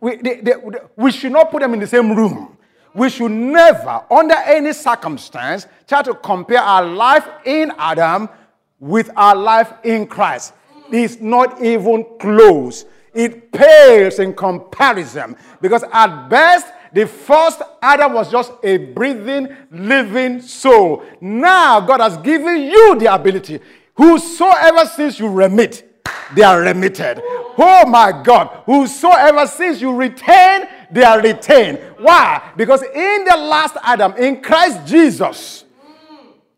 We, 0.00 0.16
they, 0.16 0.40
they, 0.40 0.52
we 0.96 1.10
should 1.10 1.32
not 1.32 1.50
put 1.50 1.62
them 1.62 1.74
in 1.74 1.80
the 1.80 1.86
same 1.86 2.14
room. 2.14 2.56
We 2.94 3.10
should 3.10 3.30
never, 3.30 4.04
under 4.10 4.34
any 4.34 4.72
circumstance, 4.72 5.66
try 5.86 6.02
to 6.02 6.14
compare 6.14 6.60
our 6.60 6.84
life 6.84 7.26
in 7.44 7.72
Adam 7.76 8.28
with 8.78 9.10
our 9.16 9.34
life 9.34 9.72
in 9.84 10.06
Christ. 10.06 10.52
is 10.92 11.20
not 11.20 11.62
even 11.62 12.04
close. 12.20 12.84
It 13.14 13.50
pales 13.50 14.18
in 14.18 14.34
comparison 14.34 15.36
because, 15.60 15.84
at 15.92 16.28
best, 16.28 16.66
the 16.92 17.06
first 17.06 17.62
Adam 17.82 18.12
was 18.12 18.30
just 18.30 18.52
a 18.62 18.76
breathing, 18.76 19.48
living 19.70 20.40
soul. 20.40 21.02
Now 21.20 21.80
God 21.80 22.00
has 22.00 22.16
given 22.18 22.62
you 22.62 22.98
the 22.98 23.12
ability. 23.12 23.60
Whosoever 23.94 24.86
sins 24.86 25.18
you 25.18 25.28
remit, 25.28 26.04
they 26.34 26.42
are 26.42 26.60
remitted. 26.60 27.20
Oh 27.58 27.84
my 27.86 28.12
God. 28.22 28.62
Whosoever 28.66 29.46
sins 29.46 29.80
you 29.80 29.94
retain, 29.94 30.68
they 30.90 31.02
are 31.02 31.20
retained. 31.20 31.78
Why? 31.98 32.52
Because 32.56 32.82
in 32.82 33.24
the 33.24 33.36
last 33.36 33.76
Adam, 33.82 34.14
in 34.16 34.42
Christ 34.42 34.86
Jesus, 34.86 35.64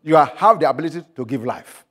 you 0.03 0.15
have 0.15 0.59
the 0.59 0.69
ability 0.69 1.03
to 1.15 1.25
give 1.25 1.43
life. 1.45 1.85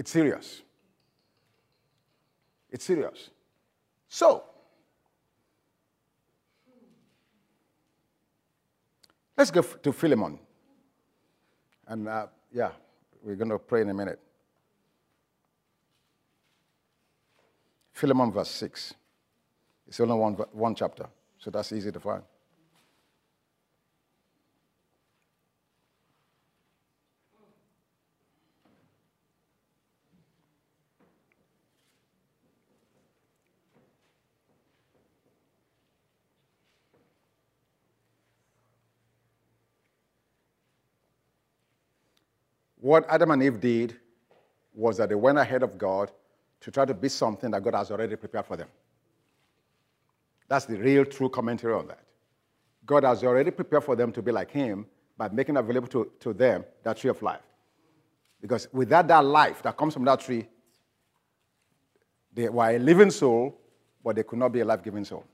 It's 0.00 0.12
serious. 0.12 0.62
It's 2.70 2.86
serious. 2.86 3.28
So, 4.08 4.44
let's 9.36 9.50
go 9.50 9.60
to 9.60 9.92
Philemon. 9.92 10.38
And 11.86 12.08
uh, 12.08 12.28
yeah, 12.50 12.70
we're 13.22 13.36
going 13.36 13.50
to 13.50 13.58
pray 13.58 13.82
in 13.82 13.90
a 13.90 13.94
minute. 13.94 14.18
Philemon, 17.92 18.32
verse 18.32 18.48
6. 18.52 18.94
It's 19.86 20.00
only 20.00 20.14
one, 20.14 20.32
one 20.52 20.74
chapter, 20.74 21.08
so 21.38 21.50
that's 21.50 21.72
easy 21.72 21.92
to 21.92 22.00
find. 22.00 22.22
What 42.80 43.04
Adam 43.08 43.30
and 43.32 43.42
Eve 43.42 43.60
did 43.60 43.96
was 44.74 44.96
that 44.96 45.10
they 45.10 45.14
went 45.14 45.38
ahead 45.38 45.62
of 45.62 45.76
God 45.76 46.10
to 46.60 46.70
try 46.70 46.84
to 46.84 46.94
be 46.94 47.08
something 47.08 47.50
that 47.50 47.62
God 47.62 47.74
has 47.74 47.90
already 47.90 48.16
prepared 48.16 48.46
for 48.46 48.56
them. 48.56 48.68
That's 50.48 50.64
the 50.64 50.76
real 50.76 51.04
true 51.04 51.28
commentary 51.28 51.74
on 51.74 51.86
that. 51.88 52.00
God 52.86 53.04
has 53.04 53.22
already 53.22 53.50
prepared 53.50 53.84
for 53.84 53.94
them 53.96 54.12
to 54.12 54.22
be 54.22 54.32
like 54.32 54.50
Him 54.50 54.86
by 55.16 55.28
making 55.28 55.56
available 55.56 55.88
to, 55.88 56.10
to 56.20 56.32
them 56.32 56.64
that 56.82 56.96
tree 56.96 57.10
of 57.10 57.20
life. 57.22 57.42
Because 58.40 58.66
without 58.72 59.06
that 59.08 59.24
life 59.24 59.62
that 59.62 59.76
comes 59.76 59.92
from 59.92 60.04
that 60.06 60.20
tree, 60.20 60.46
they 62.32 62.48
were 62.48 62.70
a 62.70 62.78
living 62.78 63.10
soul, 63.10 63.60
but 64.02 64.16
they 64.16 64.22
could 64.22 64.38
not 64.38 64.52
be 64.52 64.60
a 64.60 64.64
life 64.64 64.82
giving 64.82 65.04
soul. 65.04 65.24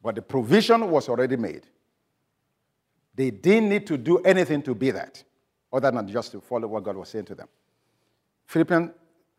But 0.00 0.14
the 0.14 0.22
provision 0.22 0.88
was 0.88 1.08
already 1.08 1.36
made. 1.36 1.66
They 3.18 3.32
didn't 3.32 3.68
need 3.68 3.84
to 3.88 3.98
do 3.98 4.18
anything 4.18 4.62
to 4.62 4.76
be 4.76 4.92
that, 4.92 5.24
other 5.72 5.90
than 5.90 6.06
just 6.06 6.30
to 6.30 6.40
follow 6.40 6.68
what 6.68 6.84
God 6.84 6.94
was 6.94 7.08
saying 7.08 7.24
to 7.24 7.34
them. 7.34 7.48
Philippians 8.46 8.92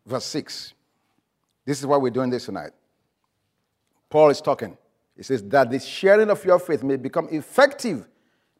verse 0.04 0.26
6. 0.26 0.74
This 1.64 1.80
is 1.80 1.86
why 1.86 1.96
we're 1.96 2.10
doing 2.10 2.28
this 2.28 2.44
tonight. 2.44 2.72
Paul 4.10 4.28
is 4.28 4.42
talking. 4.42 4.76
He 5.16 5.22
says, 5.22 5.42
That 5.44 5.70
the 5.70 5.78
sharing 5.78 6.28
of 6.28 6.44
your 6.44 6.58
faith 6.58 6.82
may 6.82 6.96
become 6.96 7.28
effective 7.30 8.06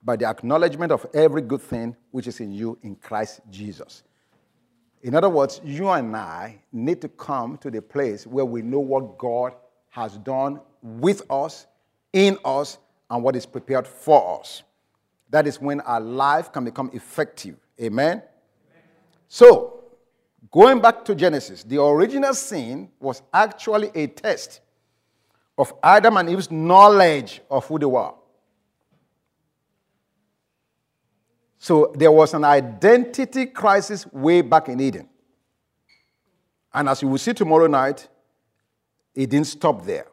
by 0.03 0.17
the 0.17 0.25
acknowledgement 0.25 0.91
of 0.91 1.05
every 1.13 1.43
good 1.43 1.61
thing 1.61 1.95
which 2.13 2.27
is 2.27 2.41
in 2.41 2.51
you 2.51 2.79
in 2.83 2.97
Christ 2.97 3.43
Jesus. 3.51 4.05
In 5.03 5.15
other 5.15 5.29
words, 5.29 5.61
you 5.63 5.91
and 5.91 6.17
I 6.17 6.63
need 6.73 7.03
to 7.03 7.09
come 7.11 7.59
to 7.59 7.71
the 7.71 7.83
place 7.83 8.27
where 8.27 8.47
we 8.47 8.63
know 8.63 8.81
what 8.81 9.19
God 9.19 9.53
has 9.91 10.17
done 10.17 10.61
with 10.83 11.31
us, 11.31 11.67
in 12.15 12.39
us, 12.43 12.79
and 13.11 13.23
what 13.23 13.37
is 13.37 13.45
prepared 13.45 13.87
for 13.87 14.41
us. 14.41 14.63
That 15.31 15.47
is 15.47 15.61
when 15.61 15.81
our 15.81 16.01
life 16.01 16.53
can 16.53 16.65
become 16.65 16.91
effective. 16.93 17.57
Amen? 17.81 18.09
Amen? 18.09 18.23
So, 19.29 19.85
going 20.51 20.81
back 20.81 21.05
to 21.07 21.15
Genesis, 21.15 21.63
the 21.63 21.81
original 21.81 22.35
sin 22.35 22.91
was 22.99 23.23
actually 23.33 23.91
a 23.95 24.09
test 24.09 24.61
of 25.57 25.73
Adam 25.83 26.17
and 26.17 26.29
Eve's 26.31 26.51
knowledge 26.51 27.41
of 27.51 27.67
who 27.67 27.79
they 27.79 27.87
were. 27.87 28.13
So 31.59 31.93
there 31.95 32.11
was 32.11 32.33
an 32.33 32.43
identity 32.43 33.45
crisis 33.47 34.11
way 34.11 34.41
back 34.41 34.71
in 34.71 34.81
Eden. 34.81 35.07
And 36.73 36.89
as 36.89 37.03
you 37.03 37.09
will 37.09 37.19
see 37.19 37.35
tomorrow 37.35 37.67
night, 37.67 38.09
it 39.15 39.29
didn't 39.29 39.49
stop 39.49 39.85
there. 39.85 40.07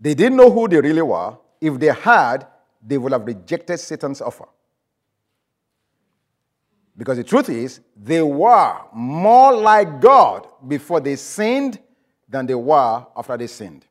They 0.00 0.14
didn't 0.14 0.36
know 0.36 0.50
who 0.50 0.66
they 0.66 0.80
really 0.80 1.02
were. 1.02 1.38
If 1.60 1.78
they 1.78 1.92
had, 1.92 2.46
they 2.82 2.98
would 2.98 3.12
have 3.12 3.26
rejected 3.26 3.78
Satan's 3.78 4.20
offer. 4.20 4.46
Because 6.96 7.16
the 7.16 7.24
truth 7.24 7.48
is, 7.48 7.80
they 7.96 8.20
were 8.20 8.76
more 8.92 9.54
like 9.54 10.00
God 10.00 10.46
before 10.66 11.00
they 11.00 11.16
sinned 11.16 11.78
than 12.28 12.46
they 12.46 12.54
were 12.54 13.06
after 13.16 13.36
they 13.36 13.46
sinned. 13.46 13.86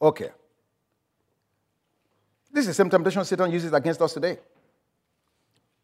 Okay. 0.00 0.30
This 2.52 2.62
is 2.62 2.68
the 2.68 2.74
same 2.74 2.90
temptation 2.90 3.24
Satan 3.24 3.50
uses 3.50 3.72
against 3.72 4.00
us 4.02 4.12
today. 4.12 4.38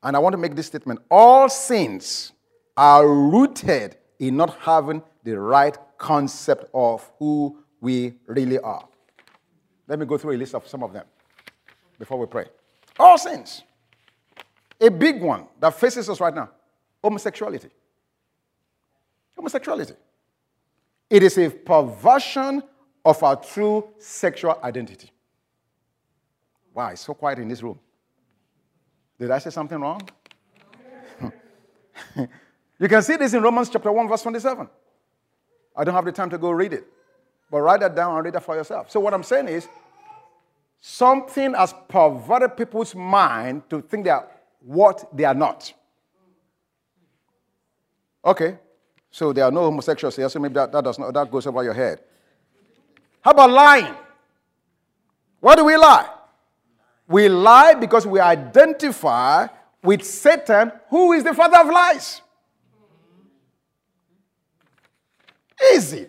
And 0.03 0.15
I 0.17 0.19
want 0.19 0.35
to 0.35 0.39
make 0.39 0.55
this 0.55 0.67
statement 0.67 1.01
all 1.11 1.49
sins 1.49 2.33
are 2.77 3.09
rooted 3.09 3.97
in 4.19 4.37
not 4.37 4.59
having 4.61 5.03
the 5.23 5.39
right 5.39 5.77
concept 5.97 6.67
of 6.75 7.11
who 7.19 7.59
we 7.81 8.15
really 8.27 8.59
are. 8.59 8.87
Let 9.87 9.99
me 9.99 10.07
go 10.07 10.17
through 10.19 10.37
a 10.37 10.39
list 10.39 10.55
of 10.55 10.67
some 10.67 10.83
of 10.83 10.93
them 10.93 11.05
before 11.99 12.19
we 12.19 12.27
pray. 12.27 12.47
All 12.99 13.19
sins. 13.19 13.63
A 14.81 14.91
big 14.91 15.23
one 15.23 15.47
that 15.61 15.75
faces 15.75 16.09
us 16.09 16.21
right 16.21 16.35
now 16.35 16.51
homosexuality. 17.03 17.69
Homosexuality. 19.37 19.95
It 21.11 21.23
is 21.23 21.37
a 21.37 21.51
perversion 21.51 22.63
of 23.05 23.23
our 23.23 23.37
true 23.37 23.89
sexual 23.99 24.59
identity. 24.63 25.11
It's 26.77 27.03
so 27.03 27.15
quiet 27.15 27.39
in 27.39 27.49
this 27.49 27.63
room. 27.63 27.79
Did 29.19 29.31
I 29.31 29.39
say 29.39 29.51
something 29.51 29.79
wrong? 29.79 30.01
you 32.17 32.89
can 32.89 33.03
see 33.03 33.17
this 33.17 33.35
in 33.35 33.43
Romans 33.43 33.69
chapter 33.69 33.93
1, 33.93 34.09
verse 34.09 34.23
27. 34.23 34.69
I 35.77 35.85
don't 35.85 35.95
have 35.95 36.05
the 36.05 36.13
time 36.13 36.31
to 36.31 36.39
go 36.39 36.51
read 36.51 36.73
it, 36.73 36.85
but 37.55 37.61
write 37.61 37.79
that 37.79 37.95
down 37.95 38.17
and 38.17 38.25
read 38.25 38.35
it 38.35 38.41
for 38.41 38.57
yourself. 38.57 38.91
So, 38.91 38.99
what 38.99 39.15
I'm 39.15 39.23
saying 39.23 39.47
is, 39.47 39.69
something 40.81 41.55
has 41.55 41.73
perverted 41.87 42.57
people's 42.57 42.97
mind 42.97 43.71
to 43.71 43.81
think 43.81 44.07
they 44.07 44.11
are 44.11 44.27
what 44.59 45.09
they 45.17 45.23
are 45.23 45.35
not. 45.35 45.73
Okay, 48.25 48.59
so 49.09 49.33
there 49.33 49.45
are 49.45 49.53
no 49.53 49.61
homosexuals 49.61 50.17
here, 50.17 50.29
so 50.29 50.41
maybe 50.41 50.55
that, 50.55 50.73
that, 50.73 50.83
does 50.83 50.99
not, 50.99 51.15
that 51.15 51.31
goes 51.31 51.47
over 51.47 51.63
your 51.63 51.75
head. 51.75 52.01
How 53.21 53.31
about 53.31 53.51
lying? 53.51 53.95
Why 55.39 55.55
do 55.55 55.65
we 55.65 55.77
lie? 55.77 56.09
We 57.07 57.29
lie 57.29 57.75
because 57.75 58.05
we 58.05 58.19
identify 58.19 59.47
with 59.81 60.03
Satan, 60.03 60.73
who 60.91 61.13
is 61.13 61.23
the 61.23 61.35
father 61.35 61.59
of 61.59 61.69
lies. 61.69 62.21
Easy. 65.73 66.09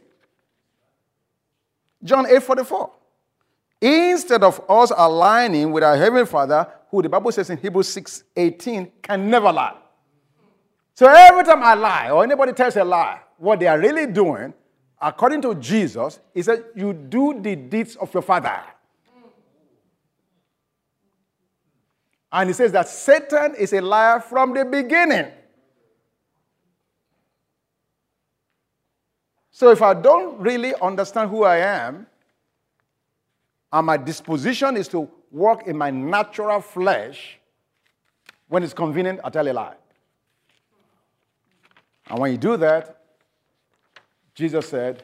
John 2.06 2.26
8 2.28 2.42
44. 2.42 2.92
Instead 3.82 4.44
of 4.44 4.62
us 4.70 4.92
aligning 4.96 5.72
with 5.72 5.84
our 5.84 5.98
Heavenly 5.98 6.26
Father, 6.26 6.66
who 6.90 7.02
the 7.02 7.10
Bible 7.10 7.32
says 7.32 7.50
in 7.50 7.58
Hebrews 7.58 7.90
6 7.90 8.24
18 8.36 8.92
can 9.02 9.30
never 9.30 9.52
lie. 9.52 9.76
So 10.94 11.08
every 11.08 11.44
time 11.44 11.62
I 11.62 11.74
lie 11.74 12.10
or 12.10 12.24
anybody 12.24 12.54
tells 12.54 12.78
a 12.78 12.84
lie, 12.86 13.20
what 13.38 13.60
they 13.60 13.68
are 13.68 13.78
really 13.78 14.08
doing 14.08 14.54
according 15.02 15.42
to 15.42 15.56
Jesus, 15.56 16.20
is 16.34 16.46
that 16.46 16.64
you 16.76 16.94
do 16.94 17.40
the 17.42 17.56
deeds 17.56 17.96
of 17.98 18.14
your 18.14 18.24
father. 18.24 18.62
And 22.32 22.50
he 22.50 22.54
says 22.54 22.72
that 22.72 22.88
Satan 22.88 23.56
is 23.56 23.72
a 23.74 23.82
liar 23.82 24.20
from 24.20 24.54
the 24.54 24.66
beginning. 24.66 25.32
So 29.56 29.72
if 29.72 29.82
I 29.82 29.94
don't 29.94 30.38
really 30.38 30.74
understand 30.82 31.30
who 31.30 31.46
I 31.46 31.60
am, 31.60 32.08
and 33.72 33.86
my 33.88 33.96
disposition 33.96 34.76
is 34.76 34.90
to 34.90 35.10
walk 35.32 35.66
in 35.66 35.78
my 35.78 35.90
natural 35.90 36.60
flesh, 36.60 37.40
when 38.50 38.64
it's 38.64 38.74
convenient, 38.74 39.22
I 39.24 39.30
tell 39.30 39.48
a 39.48 39.54
lie. 39.54 39.76
And 42.10 42.20
when 42.20 42.34
you 42.34 42.38
do 42.38 42.58
that, 42.58 43.00
Jesus 44.34 44.68
said, 44.68 45.04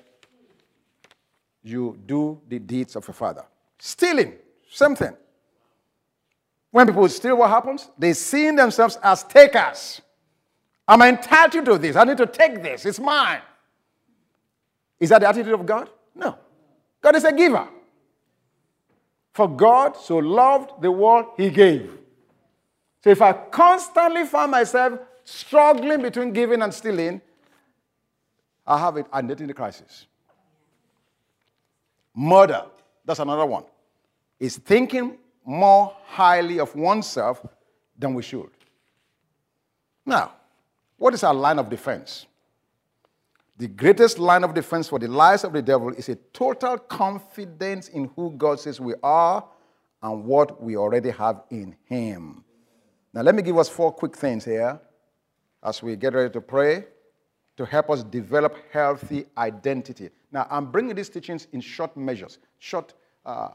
You 1.64 1.98
do 2.06 2.42
the 2.46 2.60
deeds 2.60 2.98
of 2.98 3.08
your 3.08 3.16
father. 3.16 3.46
Stealing, 3.80 4.34
same 4.70 4.98
thing. 4.98 5.16
When 6.72 6.88
people 6.88 7.08
steal, 7.08 7.38
what 7.38 7.50
happens? 7.50 7.90
They 7.98 8.12
see 8.12 8.52
themselves 8.52 8.98
as 9.02 9.24
takers. 9.24 10.02
I'm 10.86 11.02
entitled 11.04 11.64
to 11.68 11.78
this. 11.78 11.96
I 11.96 12.04
need 12.04 12.18
to 12.18 12.28
take 12.28 12.62
this. 12.62 12.86
It's 12.86 13.00
mine. 13.00 13.40
Is 15.02 15.10
that 15.10 15.20
the 15.20 15.28
attitude 15.28 15.54
of 15.54 15.66
God? 15.66 15.90
No. 16.14 16.38
God 17.02 17.16
is 17.16 17.24
a 17.24 17.34
giver. 17.34 17.68
For 19.34 19.50
God 19.50 19.98
so 19.98 20.18
loved 20.18 20.80
the 20.80 20.92
world, 20.92 21.26
He 21.36 21.50
gave. 21.50 21.90
So 23.04 23.10
if 23.10 23.20
I 23.20 23.34
constantly 23.34 24.26
find 24.26 24.52
myself 24.52 25.00
struggling 25.24 26.04
between 26.04 26.32
giving 26.32 26.62
and 26.62 26.72
stealing, 26.72 27.20
I 28.66 28.78
have 28.78 28.96
an 28.98 29.06
identity 29.12 29.54
crisis. 29.54 30.06
Murder, 32.16 32.66
that's 33.04 33.20
another 33.20 33.48
one. 33.48 33.64
Is 34.40 34.58
thinking 34.58 35.18
more 35.44 35.96
highly 36.06 36.60
of 36.60 36.76
oneself 36.76 37.44
than 37.98 38.14
we 38.14 38.22
should. 38.22 38.52
Now, 40.06 40.34
what 40.98 41.16
is 41.16 41.24
our 41.24 41.34
line 41.34 41.58
of 41.58 41.70
defense? 41.70 42.28
The 43.58 43.68
greatest 43.68 44.18
line 44.18 44.44
of 44.44 44.54
defense 44.54 44.88
for 44.88 44.98
the 44.98 45.08
lies 45.08 45.44
of 45.44 45.54
the 45.54 45.62
devil 45.62 45.90
is 45.90 46.10
a 46.10 46.16
total 46.16 46.78
confidence 46.78 47.90
in 47.90 48.10
who 48.16 48.32
God 48.32 48.60
says 48.60 48.80
we 48.80 48.96
are 49.04 49.46
and 50.02 50.26
what 50.26 50.62
we 50.62 50.78
already 50.78 51.12
have 51.12 51.44
in 51.50 51.76
Him. 51.86 52.44
Now, 53.14 53.22
let 53.22 53.36
me 53.36 53.42
give 53.42 53.58
us 53.58 53.70
four 53.70 53.92
quick 53.92 54.16
things 54.16 54.46
here 54.46 54.80
as 55.64 55.84
we 55.84 55.96
get 55.96 56.14
ready 56.14 56.32
to 56.32 56.42
pray 56.42 56.86
to 57.58 57.66
help 57.66 57.90
us 57.90 58.04
develop 58.04 58.56
healthy 58.72 59.26
identity. 59.38 60.10
Now, 60.32 60.48
I'm 60.50 60.72
bringing 60.72 60.96
these 60.96 61.10
teachings 61.10 61.48
in 61.52 61.62
short 61.62 61.96
measures, 61.96 62.40
short. 62.58 62.94
Uh, 63.26 63.50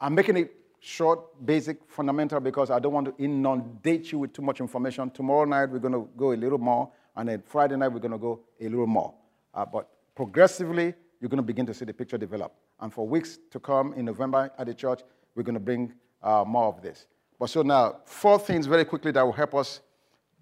I'm 0.00 0.14
making 0.14 0.36
it 0.36 0.52
short, 0.78 1.44
basic, 1.44 1.78
fundamental 1.88 2.38
because 2.38 2.70
I 2.70 2.78
don't 2.78 2.92
want 2.92 3.06
to 3.06 3.22
inundate 3.22 4.12
you 4.12 4.18
with 4.20 4.32
too 4.32 4.42
much 4.42 4.60
information. 4.60 5.10
Tomorrow 5.10 5.46
night, 5.46 5.70
we're 5.70 5.78
going 5.78 5.94
to 5.94 6.08
go 6.16 6.32
a 6.32 6.36
little 6.36 6.58
more, 6.58 6.90
and 7.16 7.28
then 7.28 7.42
Friday 7.46 7.76
night, 7.76 7.88
we're 7.88 8.00
going 8.00 8.12
to 8.12 8.18
go 8.18 8.40
a 8.60 8.68
little 8.68 8.86
more. 8.86 9.14
Uh, 9.54 9.64
but 9.64 9.88
progressively, 10.14 10.94
you're 11.20 11.30
going 11.30 11.38
to 11.38 11.42
begin 11.42 11.64
to 11.66 11.74
see 11.74 11.84
the 11.84 11.94
picture 11.94 12.18
develop. 12.18 12.52
And 12.80 12.92
for 12.92 13.08
weeks 13.08 13.38
to 13.50 13.58
come 13.58 13.94
in 13.94 14.04
November 14.04 14.50
at 14.58 14.66
the 14.66 14.74
church, 14.74 15.00
we're 15.34 15.42
going 15.42 15.54
to 15.54 15.60
bring 15.60 15.94
uh, 16.22 16.44
more 16.46 16.66
of 16.66 16.82
this. 16.82 17.06
But 17.38 17.48
so 17.50 17.62
now, 17.62 18.00
four 18.04 18.38
things 18.38 18.66
very 18.66 18.84
quickly 18.84 19.12
that 19.12 19.22
will 19.22 19.32
help 19.32 19.54
us 19.54 19.80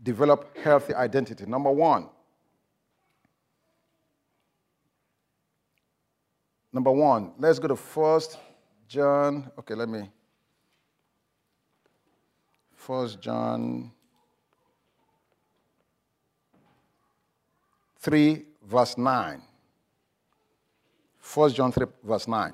develop 0.03 0.57
healthy 0.57 0.95
identity. 0.95 1.47
Number 1.47 1.71
one, 1.71 2.09
number 6.73 6.91
one, 6.91 7.33
let's 7.39 7.59
go 7.59 7.69
to 7.69 7.77
First 7.77 8.39
John. 8.89 9.51
Okay, 9.59 9.75
let 9.75 9.89
me. 9.89 10.11
First 12.75 13.21
John 13.21 13.91
3, 18.05 18.45
verse 18.69 18.99
9. 18.99 19.41
1 21.35 21.53
John 21.55 21.73
3, 21.73 21.87
verse 22.03 22.29
9. 22.29 22.53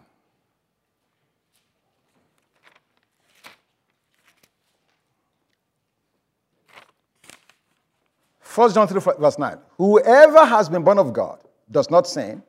First 8.39 8.77
John 8.77 8.87
3, 8.87 9.01
verse 9.19 9.39
9. 9.39 9.59
Whoever 9.77 10.45
has 10.45 10.69
been 10.69 10.85
born 10.85 10.99
of 11.01 11.13
God 11.13 11.41
does 11.69 11.91
not 11.91 12.07
sin, 12.07 12.45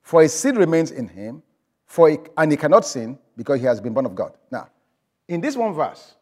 for 0.00 0.22
his 0.22 0.32
seed 0.32 0.56
remains 0.56 0.92
in 0.92 1.08
him, 1.08 1.42
for 1.84 2.08
he, 2.08 2.16
and 2.38 2.50
he 2.50 2.56
cannot 2.56 2.86
sin 2.86 3.18
because 3.36 3.60
he 3.60 3.66
has 3.66 3.78
been 3.78 3.92
born 3.92 4.06
of 4.06 4.14
God. 4.14 4.32
Now, 4.50 4.70
in 5.28 5.42
this 5.42 5.54
one 5.54 5.74
verse, 5.74 6.14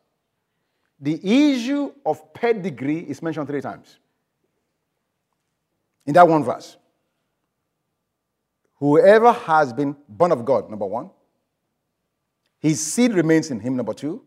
the 0.98 1.20
issue 1.22 1.92
of 2.04 2.34
pedigree 2.34 2.98
is 2.98 3.22
mentioned 3.22 3.46
three 3.46 3.60
times. 3.60 3.98
In 6.06 6.14
that 6.14 6.26
one 6.26 6.44
verse. 6.44 6.76
Whoever 8.78 9.32
has 9.32 9.72
been 9.72 9.96
born 10.08 10.32
of 10.32 10.44
God, 10.44 10.68
number 10.68 10.86
one. 10.86 11.10
His 12.58 12.80
seed 12.80 13.12
remains 13.12 13.50
in 13.50 13.60
him, 13.60 13.76
number 13.76 13.94
two. 13.94 14.22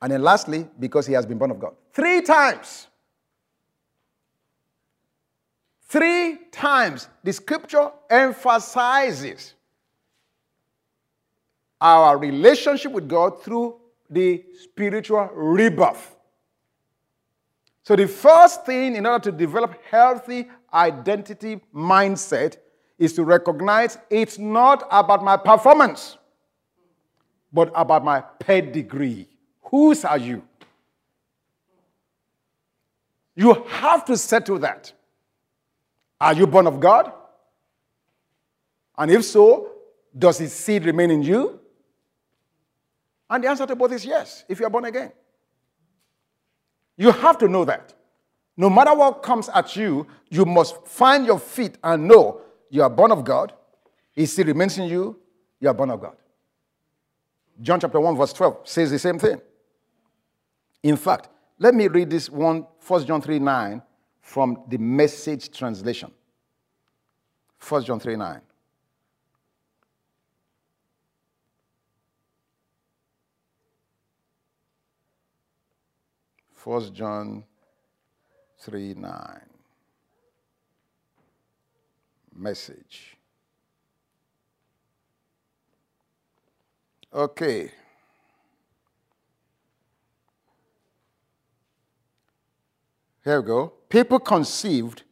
And 0.00 0.12
then 0.12 0.22
lastly, 0.22 0.68
because 0.78 1.06
he 1.06 1.12
has 1.12 1.26
been 1.26 1.38
born 1.38 1.50
of 1.50 1.60
God. 1.60 1.74
Three 1.92 2.20
times. 2.22 2.88
Three 5.82 6.38
times 6.50 7.08
the 7.22 7.32
scripture 7.32 7.90
emphasizes 8.08 9.54
our 11.80 12.16
relationship 12.16 12.92
with 12.92 13.08
God 13.08 13.42
through 13.42 13.76
the 14.08 14.44
spiritual 14.62 15.28
rebirth. 15.34 16.16
So, 17.84 17.96
the 17.96 18.06
first 18.06 18.64
thing 18.64 18.94
in 18.94 19.06
order 19.06 19.30
to 19.30 19.36
develop 19.36 19.74
healthy 19.90 20.48
identity 20.72 21.60
mindset 21.74 22.56
is 22.98 23.12
to 23.14 23.24
recognize 23.24 23.98
it's 24.08 24.38
not 24.38 24.86
about 24.90 25.24
my 25.24 25.36
performance, 25.36 26.16
but 27.52 27.72
about 27.74 28.04
my 28.04 28.20
pedigree. 28.20 29.28
Whose 29.62 30.04
are 30.04 30.18
you? 30.18 30.42
You 33.34 33.64
have 33.68 34.04
to 34.04 34.16
settle 34.16 34.58
that. 34.60 34.92
Are 36.20 36.34
you 36.34 36.46
born 36.46 36.68
of 36.68 36.78
God? 36.78 37.12
And 38.96 39.10
if 39.10 39.24
so, 39.24 39.72
does 40.16 40.38
his 40.38 40.52
seed 40.52 40.84
remain 40.84 41.10
in 41.10 41.22
you? 41.22 41.58
And 43.28 43.42
the 43.42 43.48
answer 43.48 43.66
to 43.66 43.74
both 43.74 43.92
is 43.92 44.04
yes, 44.04 44.44
if 44.48 44.60
you 44.60 44.66
are 44.66 44.70
born 44.70 44.84
again. 44.84 45.10
You 46.96 47.12
have 47.12 47.38
to 47.38 47.48
know 47.48 47.64
that. 47.64 47.94
No 48.56 48.68
matter 48.68 48.94
what 48.94 49.22
comes 49.22 49.48
at 49.48 49.76
you, 49.76 50.06
you 50.28 50.44
must 50.44 50.86
find 50.86 51.24
your 51.24 51.38
feet 51.38 51.78
and 51.82 52.06
know 52.06 52.40
you 52.70 52.82
are 52.82 52.90
born 52.90 53.10
of 53.12 53.24
God. 53.24 53.52
He 54.12 54.26
still 54.26 54.46
remains 54.46 54.76
in 54.78 54.84
you. 54.84 55.18
You 55.58 55.68
are 55.68 55.74
born 55.74 55.90
of 55.90 56.00
God. 56.00 56.16
John 57.60 57.80
chapter 57.80 58.00
1, 58.00 58.16
verse 58.16 58.32
12 58.32 58.60
says 58.64 58.90
the 58.90 58.98
same 58.98 59.18
thing. 59.18 59.40
In 60.82 60.96
fact, 60.96 61.28
let 61.58 61.74
me 61.74 61.86
read 61.86 62.10
this 62.10 62.28
one, 62.28 62.66
1 62.86 63.06
John 63.06 63.22
3 63.22 63.38
9, 63.38 63.82
from 64.20 64.64
the 64.68 64.78
message 64.78 65.56
translation. 65.56 66.10
1 67.68 67.84
John 67.84 68.00
3 68.00 68.16
9. 68.16 68.40
First 76.64 76.94
John 76.94 77.42
3 78.60 78.94
9. 78.94 79.40
Message. 82.36 83.16
Okay. 87.12 87.72
Here 93.24 93.40
we 93.40 93.46
go. 93.46 93.72
People 93.88 94.20
conceived 94.20 95.02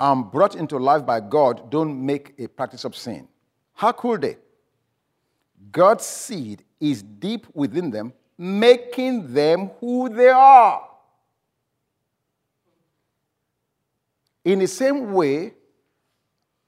and 0.00 0.28
brought 0.32 0.56
into 0.56 0.78
life 0.78 1.06
by 1.06 1.20
God 1.20 1.70
don't 1.70 2.04
make 2.04 2.34
a 2.40 2.48
practice 2.48 2.84
of 2.84 2.96
sin. 2.96 3.28
How 3.72 3.92
could 3.92 4.22
they? 4.22 4.36
God's 5.70 6.04
seed 6.04 6.64
is 6.80 7.04
deep 7.04 7.46
within 7.54 7.92
them 7.92 8.12
making 8.38 9.32
them 9.32 9.70
who 9.80 10.08
they 10.08 10.28
are. 10.28 10.88
In 14.44 14.60
the 14.60 14.68
same 14.68 15.12
way 15.12 15.54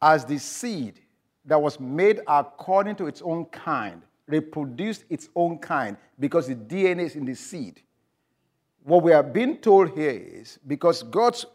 as 0.00 0.24
the 0.24 0.38
seed 0.38 1.00
that 1.44 1.60
was 1.60 1.78
made 1.78 2.20
according 2.26 2.96
to 2.96 3.06
its 3.06 3.22
own 3.22 3.44
kind 3.46 4.02
reproduced 4.28 5.04
its 5.08 5.28
own 5.34 5.58
kind 5.58 5.96
because 6.20 6.46
the 6.46 6.54
DNA 6.54 7.06
is 7.06 7.16
in 7.16 7.24
the 7.24 7.34
seed. 7.34 7.80
What 8.84 9.02
we 9.02 9.12
are 9.12 9.22
being 9.22 9.56
told 9.56 9.90
here 9.90 10.10
is 10.10 10.58
because 10.66 11.02
God's 11.02 11.46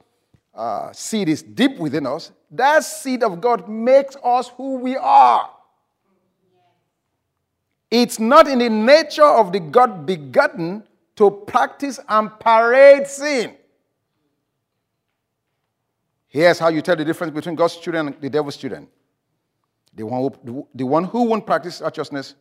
uh, 0.54 0.91
seed 0.91 1.30
is 1.30 1.41
deep 1.41 1.78
within 1.78 2.06
us, 2.06 2.32
that 2.52 2.84
seed 2.84 3.23
of 3.23 3.39
God 3.39 3.69
makes 3.69 4.15
us 4.23 4.49
who 4.49 4.78
we 4.78 4.97
are. 4.97 5.49
It's 7.94 8.20
not 8.20 8.48
in 8.48 8.58
the 8.58 8.72
nature 8.72 9.24
of 9.24 9.52
the 9.52 9.60
God 9.60 10.08
begotten 10.08 10.84
to 11.16 11.30
practice 11.30 12.00
and 12.10 12.32
parade 12.40 13.06
sin. 13.06 13.56
Here's 16.26 16.58
how 16.58 16.70
you 16.70 16.82
tell 16.82 16.96
the 16.96 17.06
difference 17.06 17.32
between 17.32 17.54
God's 17.54 17.78
children 17.78 18.08
and 18.08 18.20
the 18.20 18.32
devil's 18.32 18.58
children. 18.58 18.88
The 19.94 20.08
one 20.08 20.32
who, 20.44 20.68
the 20.74 20.84
one 20.88 21.04
who 21.04 21.22
won't 21.26 21.46
practice 21.46 21.82
righteousness, 21.82 22.34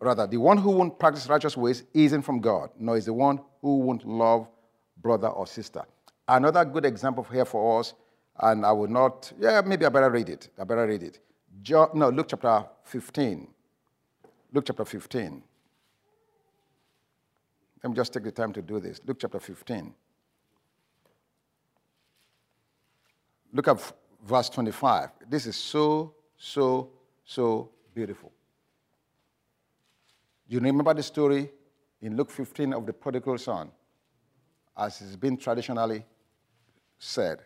rather, 0.00 0.26
the 0.26 0.38
one 0.38 0.56
who 0.56 0.70
won't 0.70 0.98
practice 0.98 1.26
righteous 1.28 1.54
ways 1.54 1.82
isn't 1.92 2.22
from 2.22 2.40
God, 2.40 2.70
nor 2.78 2.96
is 2.96 3.04
the 3.04 3.12
one 3.12 3.38
who 3.60 3.80
won't 3.80 4.08
love 4.08 4.48
brother 4.96 5.28
or 5.28 5.46
sister. 5.46 5.82
Another 6.26 6.64
good 6.64 6.86
example 6.86 7.22
here 7.24 7.44
for 7.44 7.80
us, 7.80 7.92
and 8.40 8.64
I 8.64 8.72
will 8.72 8.88
not, 8.88 9.30
yeah, 9.38 9.60
maybe 9.60 9.84
I 9.84 9.90
better 9.90 10.08
read 10.08 10.30
it. 10.30 10.48
I 10.58 10.64
better 10.64 10.86
read 10.86 11.02
it. 11.02 11.18
John, 11.60 11.90
no, 11.92 12.08
Luke 12.08 12.28
chapter 12.30 12.64
15. 12.84 13.51
Luke 14.52 14.64
chapter 14.66 14.84
15. 14.84 15.42
Let 17.82 17.90
me 17.90 17.96
just 17.96 18.12
take 18.12 18.22
the 18.22 18.30
time 18.30 18.52
to 18.52 18.62
do 18.62 18.78
this. 18.78 19.00
Luke 19.06 19.16
chapter 19.20 19.40
15. 19.40 19.94
Look 23.54 23.68
at 23.68 23.92
verse 24.24 24.48
25. 24.50 25.10
This 25.28 25.46
is 25.46 25.56
so, 25.56 26.14
so, 26.36 26.90
so 27.24 27.70
beautiful. 27.94 28.32
You 30.48 30.60
remember 30.60 30.94
the 30.94 31.02
story 31.02 31.50
in 32.00 32.16
Luke 32.16 32.30
15 32.30 32.74
of 32.74 32.86
the 32.86 32.92
prodigal 32.92 33.38
son, 33.38 33.70
as 34.76 34.98
has 34.98 35.16
been 35.16 35.36
traditionally 35.36 36.04
said. 36.98 37.40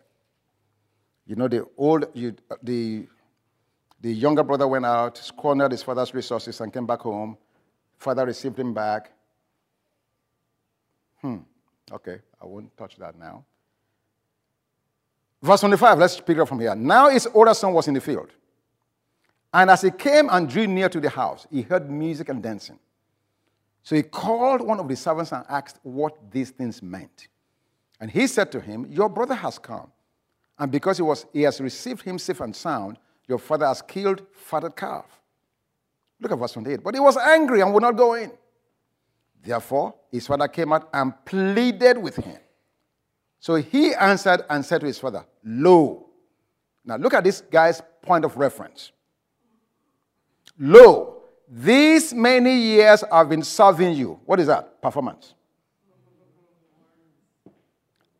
You 1.26 1.36
know, 1.36 1.48
the 1.48 1.66
old, 1.76 2.07
you, 2.14 2.34
the 2.62 3.07
the 4.01 4.12
younger 4.12 4.42
brother 4.42 4.68
went 4.68 4.84
out, 4.84 5.16
squandered 5.18 5.72
his 5.72 5.82
father's 5.82 6.12
resources, 6.14 6.61
and 6.61 6.72
came 6.72 6.86
back 6.86 7.01
home. 7.01 7.36
Father 7.99 8.26
received 8.26 8.59
him 8.59 8.74
back. 8.74 9.12
Hmm, 11.20 11.38
okay, 11.90 12.18
I 12.40 12.47
won't 12.47 12.76
touch 12.76 12.97
that 12.97 13.18
now. 13.18 13.44
Verse 15.42 15.61
25, 15.61 15.99
let's 15.99 16.20
pick 16.20 16.38
up 16.38 16.49
from 16.49 16.61
here. 16.61 16.74
Now 16.74 17.09
his 17.09 17.26
older 17.32 17.55
son 17.55 17.72
was 17.72 17.88
in 17.88 17.94
the 17.94 18.01
field. 18.01 18.30
And 19.53 19.70
as 19.70 19.82
he 19.82 19.90
came 19.90 20.28
and 20.30 20.49
drew 20.49 20.66
near 20.66 20.88
to 20.88 21.01
the 21.01 21.09
house, 21.09 21.47
he 21.51 21.62
heard 21.62 21.90
music 21.90 22.28
and 22.28 22.42
dancing. 22.42 22.78
So 23.82 23.94
he 23.94 24.03
called 24.03 24.61
one 24.61 24.80
of 24.80 24.88
the 24.88 24.97
servants 24.97 25.32
and 25.32 25.44
asked 25.49 25.78
what 25.82 26.30
these 26.30 26.51
things 26.51 26.82
meant. 26.82 27.28
And 28.01 28.11
he 28.11 28.26
said 28.26 28.51
to 28.53 28.61
him, 28.61 28.86
Your 28.90 29.09
brother 29.09 29.34
has 29.34 29.59
come. 29.59 29.90
And 30.59 30.72
because 30.72 30.97
he, 30.97 31.03
was, 31.03 31.26
he 31.32 31.42
has 31.42 31.61
received 31.61 32.03
him 32.03 32.18
safe 32.18 32.40
and 32.40 32.55
sound, 32.55 32.99
your 33.29 33.39
father 33.39 33.66
has 33.66 33.83
killed 33.83 34.22
fatted 34.33 34.77
calf. 34.77 35.05
Look 36.20 36.33
at 36.33 36.39
verse 36.39 36.53
28. 36.53 36.83
But 36.83 36.95
he 36.95 37.01
was 37.01 37.16
angry 37.16 37.61
and 37.61 37.72
would 37.74 37.83
not 37.83 37.97
go 37.97 38.14
in. 38.14 38.33
Therefore, 39.43 39.95
his 40.11 40.27
father 40.27 40.49
came 40.49 40.72
out 40.72 40.89
and 40.93 41.12
pleaded 41.24 41.99
with 41.99 42.16
him. 42.16 42.39
So 43.39 43.57
he 43.57 43.95
answered 43.95 44.43
and 44.51 44.64
said 44.64 44.81
to 44.81 44.87
his 44.87 44.99
father, 44.99 45.24
Lo. 45.45 46.09
Now 46.85 46.97
look 46.97 47.14
at 47.14 47.24
this 47.24 47.43
guy's 47.43 47.83
point 48.03 48.24
of 48.24 48.37
reference. 48.37 48.93
Lo, 50.59 51.22
these 51.49 52.14
many 52.14 52.57
years 52.57 53.05
I've 53.05 53.29
been 53.29 53.43
serving 53.43 53.95
you. 53.95 54.20
What 54.24 54.41
is 54.41 54.47
that? 54.47 54.81
Performance. 54.81 55.35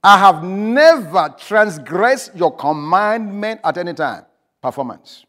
I 0.03 0.19
have 0.19 0.45
never 0.45 1.35
transgressed 1.37 2.37
your 2.37 2.55
commandment 2.55 3.61
at 3.65 3.77
any 3.79 3.95
time. 3.95 4.25
Performance. 4.67 5.25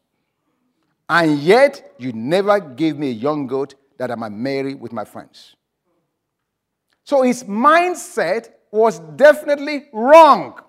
And 1.08 1.38
yet, 1.38 1.94
you 2.00 2.12
never 2.12 2.60
gave 2.60 2.98
me 2.98 3.10
a 3.10 3.14
young 3.14 3.46
goat 3.46 3.76
that 4.00 4.10
I 4.10 4.16
might 4.16 4.32
marry 4.32 4.74
with 4.74 4.92
my 4.92 5.06
friends. 5.06 5.56
So 7.04 7.22
his 7.22 7.44
mindset 7.44 8.50
was 8.72 8.98
definitely 8.98 9.90
wrong. 9.94 10.60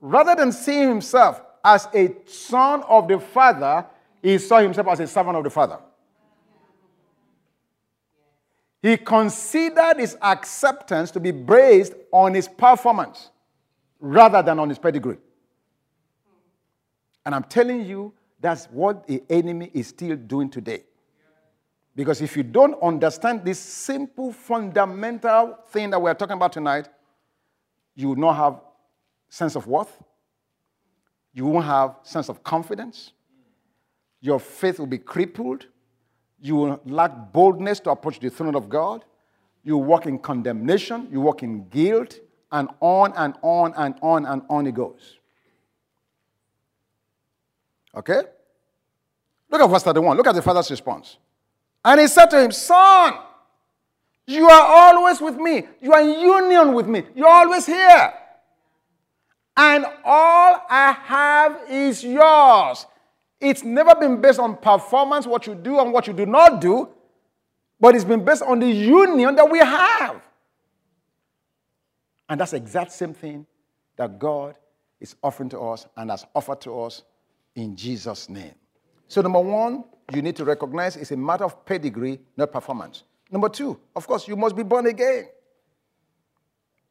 Rather 0.00 0.36
than 0.36 0.52
seeing 0.52 0.86
himself 0.86 1.42
as 1.64 1.88
a 1.92 2.14
son 2.24 2.84
of 2.84 3.08
the 3.08 3.18
Father, 3.18 3.84
he 4.22 4.38
saw 4.38 4.60
himself 4.60 4.86
as 4.86 5.00
a 5.00 5.08
servant 5.08 5.38
of 5.38 5.42
the 5.42 5.50
Father. 5.50 5.80
He 8.80 8.96
considered 8.96 9.96
his 9.98 10.16
acceptance 10.22 11.10
to 11.10 11.18
be 11.18 11.32
based 11.32 11.94
on 12.12 12.32
his 12.32 12.46
performance 12.46 13.30
rather 13.98 14.40
than 14.40 14.60
on 14.60 14.68
his 14.68 14.78
pedigree. 14.78 15.18
And 17.24 17.34
I'm 17.34 17.44
telling 17.44 17.84
you, 17.84 18.12
that's 18.40 18.66
what 18.66 19.06
the 19.06 19.22
enemy 19.30 19.70
is 19.72 19.88
still 19.88 20.16
doing 20.16 20.50
today. 20.50 20.82
Because 21.94 22.20
if 22.20 22.36
you 22.36 22.42
don't 22.42 22.80
understand 22.82 23.44
this 23.44 23.58
simple, 23.58 24.32
fundamental 24.32 25.58
thing 25.68 25.90
that 25.90 26.00
we're 26.00 26.14
talking 26.14 26.36
about 26.36 26.52
tonight, 26.52 26.88
you 27.94 28.08
will 28.08 28.16
not 28.16 28.34
have 28.34 28.60
sense 29.28 29.54
of 29.54 29.66
worth. 29.66 30.02
You 31.34 31.46
won't 31.46 31.66
have 31.66 31.96
sense 32.02 32.28
of 32.28 32.42
confidence. 32.42 33.12
Your 34.20 34.40
faith 34.40 34.78
will 34.78 34.86
be 34.86 34.98
crippled. 34.98 35.66
You 36.40 36.56
will 36.56 36.80
lack 36.84 37.32
boldness 37.32 37.80
to 37.80 37.90
approach 37.90 38.18
the 38.20 38.30
throne 38.30 38.54
of 38.54 38.68
God. 38.68 39.04
You 39.62 39.76
walk 39.76 40.06
in 40.06 40.18
condemnation. 40.18 41.08
You 41.10 41.20
walk 41.20 41.42
in 41.42 41.68
guilt. 41.68 42.18
And 42.50 42.68
on 42.80 43.12
and 43.16 43.34
on 43.42 43.74
and 43.76 43.94
on 44.02 44.26
and 44.26 44.42
on 44.48 44.66
it 44.66 44.74
goes. 44.74 45.18
Okay? 47.94 48.22
Look 49.50 49.60
at 49.60 49.68
verse 49.68 49.82
31. 49.82 50.16
Look 50.16 50.26
at 50.26 50.34
the 50.34 50.42
father's 50.42 50.70
response. 50.70 51.18
And 51.84 52.00
he 52.00 52.06
said 52.06 52.26
to 52.26 52.42
him, 52.42 52.52
Son, 52.52 53.14
you 54.26 54.48
are 54.48 54.66
always 54.66 55.20
with 55.20 55.36
me. 55.36 55.64
You 55.80 55.92
are 55.92 56.00
in 56.00 56.20
union 56.20 56.74
with 56.74 56.86
me. 56.86 57.04
You're 57.14 57.28
always 57.28 57.66
here. 57.66 58.14
And 59.56 59.84
all 60.04 60.64
I 60.70 60.92
have 61.04 61.60
is 61.68 62.02
yours. 62.02 62.86
It's 63.40 63.64
never 63.64 63.94
been 63.94 64.20
based 64.20 64.38
on 64.38 64.56
performance, 64.56 65.26
what 65.26 65.46
you 65.46 65.54
do 65.54 65.80
and 65.80 65.92
what 65.92 66.06
you 66.06 66.12
do 66.12 66.24
not 66.24 66.60
do, 66.60 66.88
but 67.80 67.94
it's 67.94 68.04
been 68.04 68.24
based 68.24 68.42
on 68.42 68.60
the 68.60 68.70
union 68.70 69.34
that 69.34 69.50
we 69.50 69.58
have. 69.58 70.22
And 72.28 72.40
that's 72.40 72.52
the 72.52 72.56
exact 72.56 72.92
same 72.92 73.12
thing 73.12 73.46
that 73.96 74.18
God 74.18 74.56
is 75.00 75.16
offering 75.22 75.48
to 75.50 75.60
us 75.60 75.86
and 75.96 76.10
has 76.10 76.24
offered 76.34 76.60
to 76.62 76.80
us 76.82 77.02
in 77.54 77.76
Jesus' 77.76 78.28
name. 78.28 78.54
So, 79.08 79.20
number 79.20 79.40
one, 79.40 79.84
you 80.12 80.22
need 80.22 80.36
to 80.36 80.44
recognize 80.44 80.96
it's 80.96 81.10
a 81.10 81.16
matter 81.16 81.44
of 81.44 81.64
pedigree, 81.64 82.20
not 82.36 82.52
performance. 82.52 83.04
Number 83.30 83.48
two, 83.48 83.78
of 83.94 84.06
course, 84.06 84.28
you 84.28 84.36
must 84.36 84.56
be 84.56 84.62
born 84.62 84.86
again. 84.86 85.28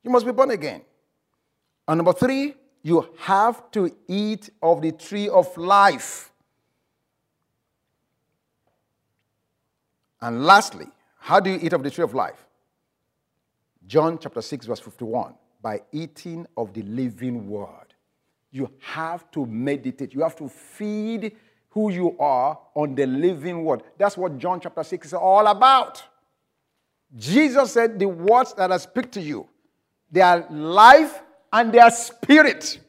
You 0.03 0.09
must 0.09 0.25
be 0.25 0.31
born 0.31 0.51
again. 0.51 0.81
And 1.87 1.97
number 1.97 2.13
three, 2.13 2.55
you 2.83 3.07
have 3.19 3.69
to 3.71 3.95
eat 4.07 4.49
of 4.61 4.81
the 4.81 4.91
tree 4.91 5.29
of 5.29 5.55
life. 5.57 6.31
And 10.21 10.43
lastly, 10.45 10.87
how 11.17 11.39
do 11.39 11.49
you 11.49 11.59
eat 11.61 11.73
of 11.73 11.83
the 11.83 11.91
tree 11.91 12.03
of 12.03 12.13
life? 12.13 12.45
John 13.87 14.17
chapter 14.19 14.41
6, 14.41 14.65
verse 14.65 14.79
51 14.79 15.35
by 15.61 15.81
eating 15.91 16.47
of 16.57 16.73
the 16.73 16.81
living 16.83 17.47
word. 17.47 17.90
You 18.51 18.69
have 18.79 19.31
to 19.31 19.45
meditate, 19.45 20.13
you 20.13 20.21
have 20.21 20.35
to 20.37 20.49
feed 20.49 21.35
who 21.69 21.89
you 21.89 22.17
are 22.19 22.59
on 22.75 22.95
the 22.95 23.05
living 23.07 23.63
word. 23.63 23.83
That's 23.97 24.17
what 24.17 24.37
John 24.37 24.59
chapter 24.59 24.83
6 24.83 25.07
is 25.07 25.13
all 25.13 25.47
about. 25.47 26.03
Jesus 27.15 27.71
said, 27.71 27.97
The 27.97 28.07
words 28.07 28.53
that 28.55 28.71
I 28.71 28.77
speak 28.77 29.11
to 29.11 29.21
you, 29.21 29.47
they 30.11 30.21
are 30.21 30.45
life 30.49 31.21
and 31.51 31.71
they 31.71 31.79
are 31.79 31.91
spirit. 31.91 32.79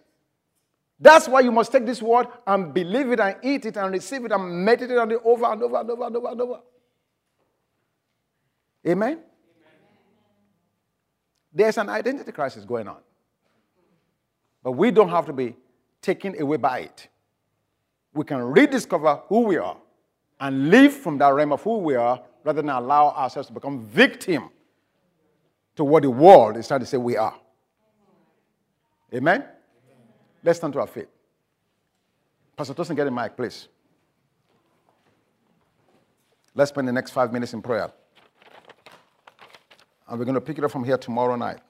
That's 0.98 1.28
why 1.28 1.40
you 1.40 1.50
must 1.50 1.72
take 1.72 1.84
this 1.84 2.00
word 2.00 2.28
and 2.46 2.72
believe 2.72 3.10
it 3.10 3.20
and 3.20 3.36
eat 3.42 3.66
it 3.66 3.76
and 3.76 3.92
receive 3.92 4.24
it 4.24 4.32
and 4.32 4.64
meditate 4.64 4.96
on 4.96 5.10
it 5.10 5.20
over 5.24 5.46
and 5.46 5.62
over 5.62 5.76
and 5.78 5.90
over 5.90 6.04
and 6.04 6.16
over 6.16 6.28
and 6.28 6.40
over. 6.40 6.60
Amen? 8.86 9.08
Amen? 9.08 9.24
There's 11.52 11.78
an 11.78 11.88
identity 11.88 12.30
crisis 12.32 12.64
going 12.64 12.88
on. 12.88 12.98
But 14.62 14.72
we 14.72 14.90
don't 14.90 15.08
have 15.08 15.26
to 15.26 15.32
be 15.32 15.56
taken 16.00 16.40
away 16.40 16.56
by 16.56 16.80
it 16.80 17.08
we 18.14 18.24
can 18.24 18.38
rediscover 18.38 19.22
who 19.28 19.40
we 19.40 19.56
are 19.56 19.76
and 20.40 20.70
live 20.70 20.92
from 20.92 21.18
that 21.18 21.28
realm 21.28 21.52
of 21.52 21.62
who 21.62 21.78
we 21.78 21.94
are 21.94 22.20
rather 22.44 22.60
than 22.60 22.70
allow 22.70 23.08
ourselves 23.10 23.48
to 23.48 23.54
become 23.54 23.80
victim 23.86 24.50
to 25.76 25.84
what 25.84 26.02
the 26.02 26.10
world 26.10 26.56
is 26.56 26.68
trying 26.68 26.80
to 26.80 26.86
say 26.86 26.96
we 26.96 27.16
are. 27.16 27.34
Amen? 29.14 29.40
Amen. 29.40 29.48
Let's 30.42 30.58
turn 30.58 30.72
to 30.72 30.80
our 30.80 30.86
feet. 30.86 31.08
Pastor 32.56 32.74
Tosin, 32.74 32.96
get 32.96 33.06
in 33.06 33.14
mic, 33.14 33.36
please. 33.36 33.68
Let's 36.54 36.70
spend 36.70 36.86
the 36.86 36.92
next 36.92 37.12
five 37.12 37.32
minutes 37.32 37.54
in 37.54 37.62
prayer. 37.62 37.90
And 40.08 40.18
we're 40.18 40.26
going 40.26 40.34
to 40.34 40.40
pick 40.40 40.58
it 40.58 40.64
up 40.64 40.70
from 40.70 40.84
here 40.84 40.98
tomorrow 40.98 41.36
night. 41.36 41.60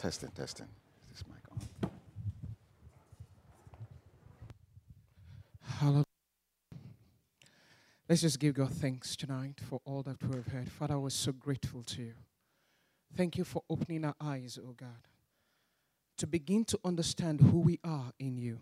Testing, 0.00 0.30
testing. 0.30 0.66
Is 1.12 1.18
this 1.18 1.24
mic 1.28 1.44
on? 1.52 1.90
Hallelujah. 5.62 6.04
Let's 8.08 8.22
just 8.22 8.38
give 8.40 8.54
God 8.54 8.70
thanks 8.70 9.14
tonight 9.14 9.60
for 9.60 9.82
all 9.84 10.02
that 10.04 10.22
we 10.26 10.36
have 10.36 10.46
heard. 10.46 10.70
Father, 10.70 10.98
we're 10.98 11.10
so 11.10 11.32
grateful 11.32 11.82
to 11.82 12.00
you. 12.00 12.14
Thank 13.14 13.36
you 13.36 13.44
for 13.44 13.62
opening 13.68 14.06
our 14.06 14.14
eyes, 14.18 14.58
oh 14.66 14.72
God, 14.72 15.06
to 16.16 16.26
begin 16.26 16.64
to 16.64 16.80
understand 16.82 17.42
who 17.42 17.58
we 17.58 17.78
are 17.84 18.10
in 18.18 18.38
you. 18.38 18.60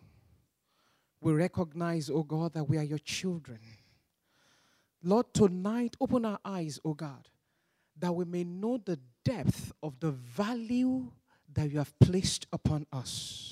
We 1.21 1.35
recognize, 1.35 2.11
oh 2.11 2.25
God, 2.25 2.55
that 2.55 2.65
we 2.65 2.79
are 2.79 2.83
your 2.83 2.99
children. 2.99 3.61
Lord, 5.05 5.33
tonight, 5.33 5.95
open 6.01 6.25
our 6.25 6.41
eyes, 6.45 6.81
oh 6.85 6.95
God, 6.95 7.29
that 7.97 8.13
we 8.13 8.25
may 8.25 8.43
know 8.43 8.79
the 8.85 8.99
depth 9.25 9.71
of 9.85 10.01
the 10.01 10.11
value 10.11 11.13
that 11.59 11.71
you 11.71 11.79
have 11.79 11.93
placed 11.99 12.47
upon 12.53 12.87
us 12.93 13.49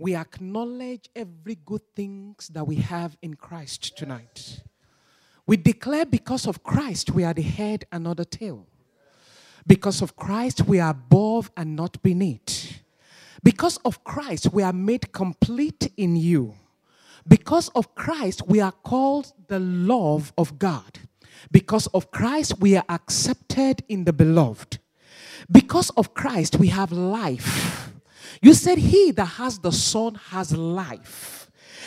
we 0.00 0.16
acknowledge 0.16 1.10
every 1.14 1.58
good 1.66 1.82
things 1.94 2.48
that 2.48 2.66
we 2.66 2.76
have 2.76 3.18
in 3.20 3.34
Christ 3.34 3.98
tonight. 3.98 4.62
We 5.46 5.58
declare 5.58 6.06
because 6.06 6.46
of 6.46 6.62
Christ 6.62 7.10
we 7.10 7.22
are 7.22 7.34
the 7.34 7.42
head 7.42 7.84
and 7.92 8.04
not 8.04 8.16
the 8.16 8.24
tail. 8.24 8.66
Because 9.66 10.00
of 10.00 10.16
Christ 10.16 10.62
we 10.62 10.80
are 10.80 10.92
above 10.92 11.50
and 11.54 11.76
not 11.76 12.02
beneath. 12.02 12.80
Because 13.42 13.76
of 13.84 14.02
Christ 14.02 14.54
we 14.54 14.62
are 14.62 14.72
made 14.72 15.12
complete 15.12 15.92
in 15.98 16.16
you. 16.16 16.54
Because 17.28 17.68
of 17.74 17.94
Christ 17.94 18.48
we 18.48 18.58
are 18.58 18.72
called 18.72 19.34
the 19.48 19.60
love 19.60 20.32
of 20.38 20.58
God. 20.58 20.98
Because 21.50 21.88
of 21.88 22.10
Christ 22.10 22.58
we 22.58 22.74
are 22.74 22.86
accepted 22.88 23.84
in 23.86 24.04
the 24.04 24.14
beloved. 24.14 24.78
Because 25.50 25.90
of 25.90 26.14
Christ 26.14 26.58
we 26.58 26.68
have 26.68 26.92
life. 26.92 27.90
You 28.42 28.54
said, 28.54 28.78
He 28.78 29.10
that 29.12 29.24
has 29.24 29.58
the 29.58 29.72
Son 29.72 30.14
has 30.14 30.56
life. 30.56 31.39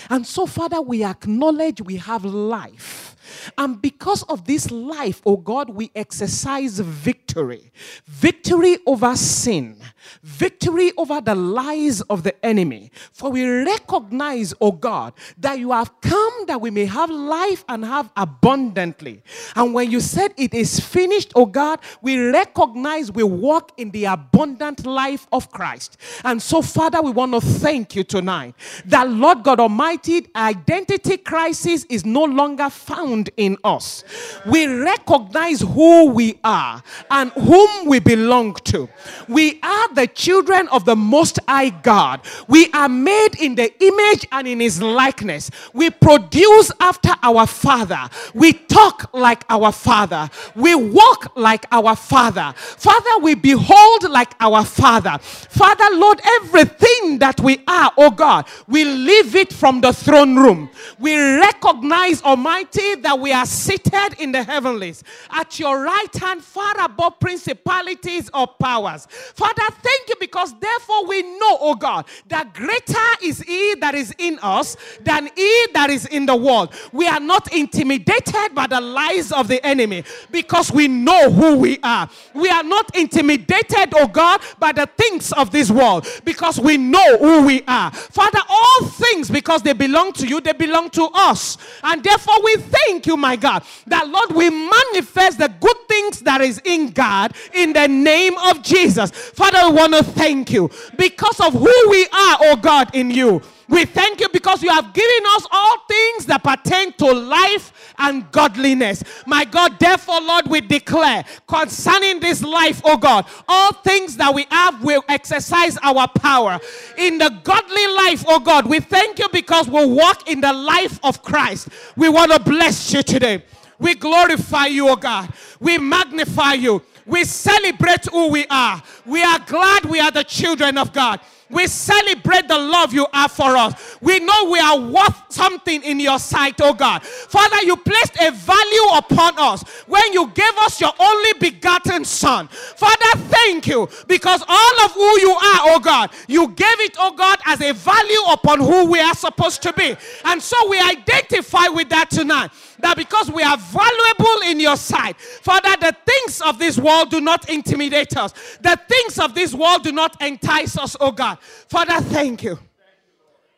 And 0.09 0.25
so, 0.25 0.45
Father, 0.45 0.81
we 0.81 1.03
acknowledge 1.03 1.81
we 1.81 1.97
have 1.97 2.25
life. 2.25 3.15
And 3.57 3.81
because 3.81 4.23
of 4.23 4.45
this 4.45 4.69
life, 4.71 5.21
oh 5.25 5.37
God, 5.37 5.69
we 5.69 5.91
exercise 5.95 6.79
victory 6.79 7.71
victory 8.05 8.77
over 8.85 9.15
sin, 9.15 9.77
victory 10.21 10.91
over 10.97 11.21
the 11.21 11.35
lies 11.35 12.01
of 12.01 12.23
the 12.23 12.45
enemy. 12.45 12.91
For 13.11 13.31
we 13.31 13.45
recognize, 13.45 14.53
oh 14.61 14.71
God, 14.71 15.13
that 15.37 15.59
you 15.59 15.71
have 15.71 15.99
come 16.01 16.45
that 16.47 16.61
we 16.61 16.69
may 16.71 16.85
have 16.85 17.09
life 17.09 17.63
and 17.69 17.83
have 17.85 18.09
abundantly. 18.15 19.21
And 19.55 19.73
when 19.73 19.91
you 19.91 19.99
said 19.99 20.33
it 20.37 20.53
is 20.53 20.79
finished, 20.79 21.31
oh 21.35 21.45
God, 21.45 21.79
we 22.01 22.17
recognize 22.17 23.11
we 23.11 23.23
walk 23.23 23.71
in 23.77 23.91
the 23.91 24.05
abundant 24.05 24.85
life 24.85 25.27
of 25.31 25.51
Christ. 25.51 25.97
And 26.23 26.41
so, 26.41 26.61
Father, 26.61 27.01
we 27.01 27.11
want 27.11 27.33
to 27.33 27.41
thank 27.41 27.95
you 27.95 28.03
tonight 28.03 28.55
that, 28.85 29.09
Lord 29.09 29.43
God 29.43 29.59
Almighty, 29.59 29.92
identity 30.35 31.17
crisis 31.17 31.85
is 31.85 32.05
no 32.05 32.23
longer 32.23 32.69
found 32.69 33.29
in 33.37 33.57
us. 33.63 34.03
We 34.45 34.67
recognize 34.67 35.61
who 35.61 36.11
we 36.11 36.39
are 36.43 36.81
and 37.09 37.31
whom 37.31 37.87
we 37.87 37.99
belong 37.99 38.55
to. 38.55 38.89
We 39.27 39.59
are 39.61 39.93
the 39.93 40.07
children 40.07 40.67
of 40.69 40.85
the 40.85 40.95
Most 40.95 41.39
High 41.47 41.69
God. 41.69 42.21
We 42.47 42.69
are 42.71 42.89
made 42.89 43.35
in 43.39 43.55
the 43.55 43.71
image 43.83 44.27
and 44.31 44.47
in 44.47 44.59
His 44.59 44.81
likeness. 44.81 45.51
We 45.73 45.89
produce 45.89 46.71
after 46.79 47.13
our 47.21 47.47
Father. 47.47 48.09
We 48.33 48.53
talk 48.53 49.13
like 49.13 49.43
our 49.49 49.71
Father. 49.71 50.29
We 50.55 50.75
walk 50.75 51.35
like 51.35 51.65
our 51.71 51.95
Father. 51.95 52.53
Father, 52.57 53.23
we 53.23 53.35
behold 53.35 54.09
like 54.09 54.33
our 54.39 54.65
Father. 54.65 55.17
Father, 55.19 55.85
Lord, 55.93 56.19
everything 56.41 57.19
that 57.19 57.39
we 57.39 57.63
are, 57.67 57.91
oh 57.97 58.11
God, 58.11 58.47
we 58.67 58.85
leave 58.85 59.35
it 59.35 59.53
from 59.53 59.81
the 59.83 59.91
throne 59.91 60.37
room. 60.37 60.69
We 60.97 61.17
recognize, 61.17 62.21
Almighty, 62.21 62.95
that 62.95 63.19
we 63.19 63.33
are 63.33 63.45
seated 63.45 64.15
in 64.17 64.31
the 64.31 64.41
heavenlies 64.41 65.03
at 65.29 65.59
your 65.59 65.83
right 65.83 66.15
hand, 66.15 66.41
far 66.41 66.73
above 66.79 67.19
principalities 67.19 68.29
or 68.33 68.47
powers. 68.47 69.07
Father, 69.09 69.61
thank 69.81 70.07
you 70.07 70.15
because 70.21 70.57
therefore 70.57 71.05
we 71.05 71.21
know, 71.23 71.57
oh 71.59 71.75
God, 71.75 72.05
that 72.29 72.53
greater 72.53 73.09
is 73.21 73.41
He 73.41 73.75
that 73.81 73.93
is 73.93 74.15
in 74.19 74.39
us 74.41 74.77
than 75.01 75.29
He 75.35 75.67
that 75.73 75.89
is 75.89 76.05
in 76.05 76.27
the 76.27 76.35
world. 76.35 76.73
We 76.93 77.05
are 77.07 77.19
not 77.19 77.53
intimidated 77.53 78.55
by 78.55 78.67
the 78.67 78.79
lies 78.79 79.33
of 79.33 79.49
the 79.49 79.65
enemy 79.65 80.05
because 80.31 80.71
we 80.71 80.87
know 80.87 81.29
who 81.29 81.57
we 81.57 81.77
are. 81.83 82.09
We 82.33 82.47
are 82.47 82.63
not 82.63 82.95
intimidated, 82.95 83.93
oh 83.95 84.07
God, 84.07 84.39
by 84.59 84.71
the 84.71 84.85
things 84.97 85.33
of 85.33 85.51
this 85.51 85.69
world 85.69 86.07
because 86.23 86.57
we 86.57 86.77
know 86.77 87.17
who 87.17 87.45
we 87.45 87.63
are. 87.67 87.91
Father, 87.91 88.39
all 88.47 88.87
things, 88.87 89.29
because 89.29 89.61
they 89.61 89.72
belong 89.73 90.13
to 90.13 90.27
you, 90.27 90.41
they 90.41 90.53
belong 90.53 90.89
to 90.91 91.09
us. 91.13 91.57
And 91.83 92.03
therefore, 92.03 92.43
we 92.43 92.55
thank 92.55 93.05
you, 93.05 93.17
my 93.17 93.35
God, 93.35 93.63
that 93.87 94.07
Lord, 94.07 94.31
we 94.31 94.49
manifest 94.49 95.39
the 95.39 95.53
good 95.59 95.77
things 95.87 96.19
that 96.21 96.41
is 96.41 96.61
in 96.63 96.91
God 96.91 97.33
in 97.53 97.73
the 97.73 97.87
name 97.87 98.37
of 98.37 98.61
Jesus. 98.63 99.11
Father, 99.11 99.69
we 99.69 99.77
want 99.77 99.93
to 99.93 100.03
thank 100.03 100.51
you 100.51 100.69
because 100.97 101.39
of 101.39 101.53
who 101.53 101.89
we 101.89 102.03
are, 102.05 102.37
oh 102.41 102.59
God, 102.61 102.93
in 102.95 103.11
you. 103.11 103.41
We 103.69 103.85
thank 103.85 104.19
you 104.19 104.29
because 104.29 104.61
you 104.61 104.69
have 104.69 104.93
given 104.93 105.23
us 105.29 105.47
all 105.51 105.77
things 105.87 106.25
that 106.25 106.43
pertain 106.43 106.93
to 106.93 107.11
life 107.11 107.93
and 107.97 108.29
godliness. 108.31 109.03
My 109.25 109.45
God, 109.45 109.79
therefore, 109.79 110.21
Lord, 110.21 110.47
we 110.47 110.61
declare 110.61 111.23
concerning 111.47 112.19
this 112.19 112.43
life, 112.43 112.81
oh 112.83 112.97
God, 112.97 113.25
all 113.47 113.71
things 113.71 114.17
that 114.17 114.33
we 114.33 114.45
have 114.49 114.83
will 114.83 115.03
exercise 115.07 115.77
our 115.81 116.07
power. 116.07 116.59
In 116.97 117.17
the 117.17 117.29
godly 117.43 117.87
life, 117.87 118.25
oh 118.27 118.39
God, 118.39 118.65
we 118.65 118.79
thank 118.79 119.19
you 119.19 119.29
because 119.31 119.67
we 119.67 119.85
walk 119.85 120.29
in 120.29 120.41
the 120.41 120.53
life 120.53 120.99
of 121.03 121.23
Christ. 121.23 121.69
We 121.95 122.09
want 122.09 122.31
to 122.31 122.39
bless 122.39 122.93
you 122.93 123.03
today. 123.03 123.43
We 123.79 123.95
glorify 123.95 124.67
you, 124.67 124.89
oh 124.89 124.95
God. 124.95 125.31
We 125.59 125.77
magnify 125.77 126.53
you. 126.53 126.81
We 127.05 127.25
celebrate 127.25 128.05
who 128.05 128.29
we 128.29 128.45
are. 128.49 128.81
We 129.05 129.23
are 129.23 129.39
glad 129.39 129.85
we 129.85 129.99
are 129.99 130.11
the 130.11 130.23
children 130.23 130.77
of 130.77 130.93
God. 130.93 131.19
We 131.53 131.67
celebrate 131.67 132.47
the 132.47 132.57
love 132.57 132.93
you 132.93 133.05
have 133.13 133.31
for 133.31 133.55
us. 133.55 133.97
We 134.01 134.19
know 134.19 134.49
we 134.49 134.59
are 134.59 134.79
worth 134.79 135.23
something 135.29 135.83
in 135.83 135.99
your 135.99 136.17
sight, 136.17 136.55
oh 136.61 136.73
God. 136.73 137.03
Father, 137.03 137.63
you 137.63 137.77
placed 137.77 138.19
a 138.19 138.31
value 138.31 138.97
upon 138.97 139.33
us 139.37 139.63
when 139.85 140.13
you 140.13 140.31
gave 140.31 140.53
us 140.59 140.81
your 140.81 140.91
only 140.99 141.33
begotten 141.33 142.05
Son. 142.05 142.47
Father, 142.47 143.19
thank 143.29 143.67
you 143.67 143.87
because 144.07 144.43
all 144.47 144.85
of 144.85 144.91
who 144.93 145.19
you 145.19 145.31
are, 145.31 145.59
oh 145.75 145.79
God, 145.79 146.09
you 146.27 146.47
gave 146.47 146.79
it, 146.79 146.95
oh 146.97 147.11
God, 147.11 147.37
as 147.45 147.61
a 147.61 147.71
value 147.73 148.21
upon 148.31 148.59
who 148.59 148.85
we 148.85 148.99
are 148.99 149.15
supposed 149.15 149.61
to 149.63 149.73
be. 149.73 149.95
And 150.25 150.41
so 150.41 150.69
we 150.69 150.79
identify 150.79 151.67
with 151.67 151.89
that 151.89 152.09
tonight 152.09 152.51
that 152.83 152.97
because 152.97 153.31
we 153.31 153.41
are 153.43 153.57
valuable 153.57 154.47
in 154.47 154.59
your 154.59 154.77
sight, 154.77 155.19
Father, 155.19 155.75
the 155.79 155.95
things 156.05 156.41
of 156.41 156.59
this 156.59 156.77
world 156.77 157.09
do 157.09 157.21
not 157.21 157.49
intimidate 157.49 158.15
us. 158.17 158.33
The 158.61 158.79
things 158.87 159.19
of 159.19 159.33
this 159.33 159.53
world 159.53 159.83
do 159.83 159.91
not 159.91 160.21
entice 160.21 160.77
us, 160.77 160.95
oh 160.99 161.11
God. 161.11 161.39
Father, 161.41 161.99
thank 162.01 162.43
you. 162.43 162.59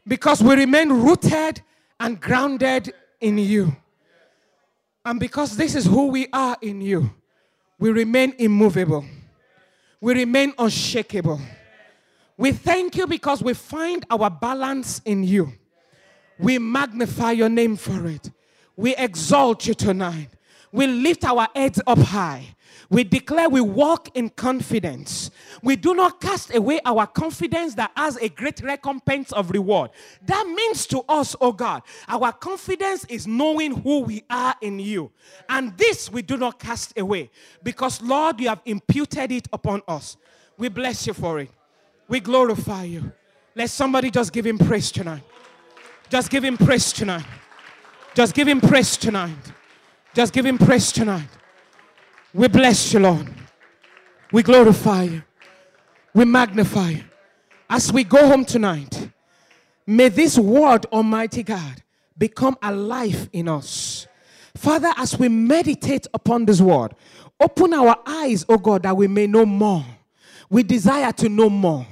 Because 0.08 0.42
we 0.42 0.56
remain 0.56 0.90
rooted 0.90 1.62
and 2.00 2.20
grounded 2.22 2.94
in 3.20 3.38
you. 3.38 3.76
And 5.04 5.20
because 5.20 5.56
this 5.56 5.76
is 5.76 5.86
who 5.86 6.08
we 6.08 6.28
are 6.34 6.58
in 6.62 6.82
you, 6.82 7.12
we 7.80 7.92
remain 7.92 8.34
immovable. 8.40 9.06
We 10.02 10.14
remain 10.14 10.54
unshakable. 10.58 11.40
We 12.38 12.52
thank 12.52 12.96
you 12.96 13.08
because 13.08 13.42
we 13.42 13.54
find 13.54 14.06
our 14.10 14.30
balance 14.30 15.02
in 15.06 15.24
you. 15.24 15.54
We 16.38 16.60
magnify 16.60 17.32
your 17.32 17.50
name 17.50 17.78
for 17.78 18.08
it. 18.08 18.30
We 18.76 18.96
exalt 18.96 19.68
you 19.68 19.74
tonight. 19.74 20.30
We 20.72 20.88
lift 20.88 21.24
our 21.24 21.48
heads 21.56 21.82
up 21.88 22.00
high. 22.00 22.56
We 22.90 23.04
declare 23.04 23.50
we 23.50 23.62
walk 23.62 24.16
in 24.16 24.30
confidence. 24.30 25.32
We 25.64 25.76
do 25.76 25.94
not 25.96 26.22
cast 26.22 26.54
away 26.54 26.80
our 26.86 27.08
confidence 27.08 27.74
that 27.76 27.92
has 27.96 28.18
a 28.18 28.30
great 28.30 28.62
recompense 28.62 29.32
of 29.32 29.52
reward. 29.52 29.92
That 30.26 30.46
means 30.48 30.86
to 30.88 31.04
us, 31.10 31.36
oh 31.42 31.52
God, 31.52 31.82
our 32.08 32.32
confidence 32.32 33.06
is 33.06 33.26
knowing 33.26 33.82
who 33.82 34.02
we 34.02 34.24
are 34.30 34.56
in 34.62 34.80
you. 34.80 35.12
And 35.50 35.76
this 35.78 36.12
we 36.12 36.22
do 36.22 36.38
not 36.38 36.60
cast 36.60 36.98
away 37.00 37.32
because, 37.64 38.02
Lord, 38.02 38.40
you 38.40 38.50
have 38.50 38.62
imputed 38.66 39.32
it 39.32 39.48
upon 39.52 39.82
us. 39.88 40.18
We 40.58 40.70
bless 40.70 41.08
you 41.08 41.14
for 41.14 41.40
it. 41.40 41.50
We 42.08 42.20
glorify 42.20 42.84
you. 42.84 43.12
Let 43.56 43.70
somebody 43.70 44.12
just 44.12 44.32
give 44.32 44.46
him 44.46 44.58
praise 44.58 44.92
tonight. 44.92 45.24
Just 46.10 46.30
give 46.30 46.44
him 46.44 46.58
praise 46.58 46.94
tonight. 46.94 47.26
Just 48.16 48.34
give 48.34 48.48
him 48.48 48.62
praise 48.62 48.96
tonight. 48.96 49.52
Just 50.14 50.32
give 50.34 50.46
him 50.46 50.58
praise 50.58 50.92
tonight. 50.92 51.28
We 52.34 52.48
bless 52.48 52.94
you, 52.94 53.00
Lord. 53.00 53.28
We 54.32 54.42
glorify 54.42 55.04
you. 55.04 55.24
We 56.14 56.24
magnify 56.24 56.92
you. 56.92 57.04
As 57.70 57.92
we 57.92 58.06
go 58.06 58.26
home 58.26 58.46
tonight, 58.46 59.10
may 59.86 60.08
this 60.08 60.38
word, 60.38 60.86
Almighty 60.86 61.44
God, 61.44 61.84
become 62.18 62.58
alive 62.64 63.30
in 63.34 63.50
us. 63.50 64.08
Father, 64.56 64.94
as 64.96 65.20
we 65.20 65.28
meditate 65.28 66.08
upon 66.14 66.46
this 66.46 66.62
word, 66.62 66.94
open 67.38 67.74
our 67.74 67.98
eyes, 68.06 68.46
oh 68.48 68.58
God, 68.58 68.84
that 68.84 68.96
we 68.96 69.08
may 69.08 69.28
know 69.28 69.46
more. 69.46 69.86
We 70.50 70.64
desire 70.64 71.12
to 71.12 71.28
know 71.28 71.50
more. 71.50 71.86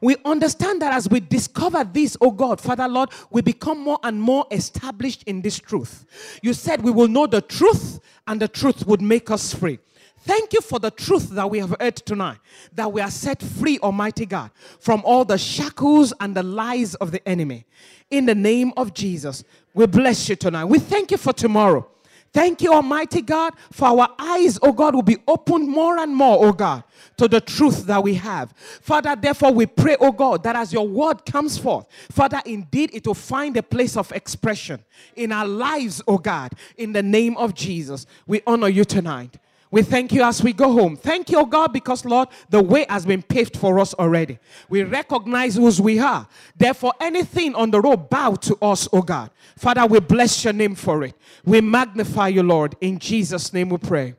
We 0.00 0.16
understand 0.24 0.82
that 0.82 0.92
as 0.92 1.08
we 1.08 1.20
discover 1.20 1.84
this, 1.84 2.16
oh 2.20 2.30
God, 2.30 2.60
Father 2.60 2.88
Lord, 2.88 3.10
we 3.30 3.42
become 3.42 3.80
more 3.80 3.98
and 4.02 4.20
more 4.20 4.46
established 4.50 5.22
in 5.24 5.42
this 5.42 5.58
truth. 5.58 6.04
You 6.42 6.52
said 6.52 6.82
we 6.82 6.90
will 6.90 7.08
know 7.08 7.26
the 7.26 7.40
truth, 7.40 8.00
and 8.26 8.40
the 8.40 8.48
truth 8.48 8.86
would 8.86 9.00
make 9.00 9.30
us 9.30 9.54
free. 9.54 9.78
Thank 10.20 10.52
you 10.52 10.60
for 10.60 10.80
the 10.80 10.90
truth 10.90 11.30
that 11.30 11.48
we 11.48 11.60
have 11.60 11.76
heard 11.78 11.96
tonight, 11.96 12.38
that 12.72 12.92
we 12.92 13.00
are 13.00 13.10
set 13.10 13.40
free, 13.40 13.78
Almighty 13.78 14.26
God, 14.26 14.50
from 14.80 15.02
all 15.04 15.24
the 15.24 15.38
shackles 15.38 16.12
and 16.18 16.34
the 16.34 16.42
lies 16.42 16.96
of 16.96 17.12
the 17.12 17.26
enemy. 17.28 17.64
In 18.10 18.26
the 18.26 18.34
name 18.34 18.72
of 18.76 18.92
Jesus, 18.92 19.44
we 19.72 19.86
bless 19.86 20.28
you 20.28 20.34
tonight. 20.34 20.64
We 20.64 20.80
thank 20.80 21.12
you 21.12 21.16
for 21.16 21.32
tomorrow. 21.32 21.88
Thank 22.36 22.60
you, 22.60 22.70
Almighty 22.70 23.22
God, 23.22 23.54
for 23.72 23.86
our 23.86 24.10
eyes, 24.18 24.58
oh 24.60 24.70
God, 24.70 24.94
will 24.94 25.00
be 25.00 25.16
opened 25.26 25.70
more 25.70 25.96
and 25.96 26.14
more, 26.14 26.44
oh 26.44 26.52
God, 26.52 26.84
to 27.16 27.28
the 27.28 27.40
truth 27.40 27.86
that 27.86 28.02
we 28.02 28.12
have. 28.12 28.52
Father, 28.82 29.16
therefore, 29.16 29.52
we 29.52 29.64
pray, 29.64 29.96
oh 29.98 30.12
God, 30.12 30.42
that 30.42 30.54
as 30.54 30.70
your 30.70 30.86
word 30.86 31.24
comes 31.24 31.56
forth, 31.56 31.86
Father, 32.10 32.42
indeed 32.44 32.90
it 32.92 33.06
will 33.06 33.14
find 33.14 33.56
a 33.56 33.62
place 33.62 33.96
of 33.96 34.12
expression 34.12 34.84
in 35.14 35.32
our 35.32 35.46
lives, 35.46 36.02
oh 36.06 36.18
God, 36.18 36.52
in 36.76 36.92
the 36.92 37.02
name 37.02 37.38
of 37.38 37.54
Jesus. 37.54 38.04
We 38.26 38.42
honor 38.46 38.68
you 38.68 38.84
tonight. 38.84 39.38
We 39.70 39.82
thank 39.82 40.12
you 40.12 40.22
as 40.22 40.42
we 40.42 40.52
go 40.52 40.72
home. 40.72 40.96
Thank 40.96 41.30
you, 41.30 41.44
God, 41.46 41.72
because, 41.72 42.04
Lord, 42.04 42.28
the 42.50 42.62
way 42.62 42.86
has 42.88 43.04
been 43.04 43.22
paved 43.22 43.56
for 43.56 43.78
us 43.78 43.94
already. 43.94 44.38
We 44.68 44.84
recognize 44.84 45.56
whose 45.56 45.80
we 45.80 45.98
are. 45.98 46.28
Therefore, 46.56 46.94
anything 47.00 47.54
on 47.54 47.70
the 47.70 47.80
road, 47.80 48.08
bow 48.08 48.34
to 48.34 48.56
us, 48.62 48.88
O 48.92 49.02
God. 49.02 49.30
Father, 49.56 49.86
we 49.86 50.00
bless 50.00 50.44
your 50.44 50.52
name 50.52 50.74
for 50.74 51.02
it. 51.04 51.14
We 51.44 51.60
magnify 51.60 52.28
you, 52.28 52.42
Lord. 52.42 52.76
In 52.80 52.98
Jesus' 52.98 53.52
name 53.52 53.70
we 53.70 53.78
pray. 53.78 54.14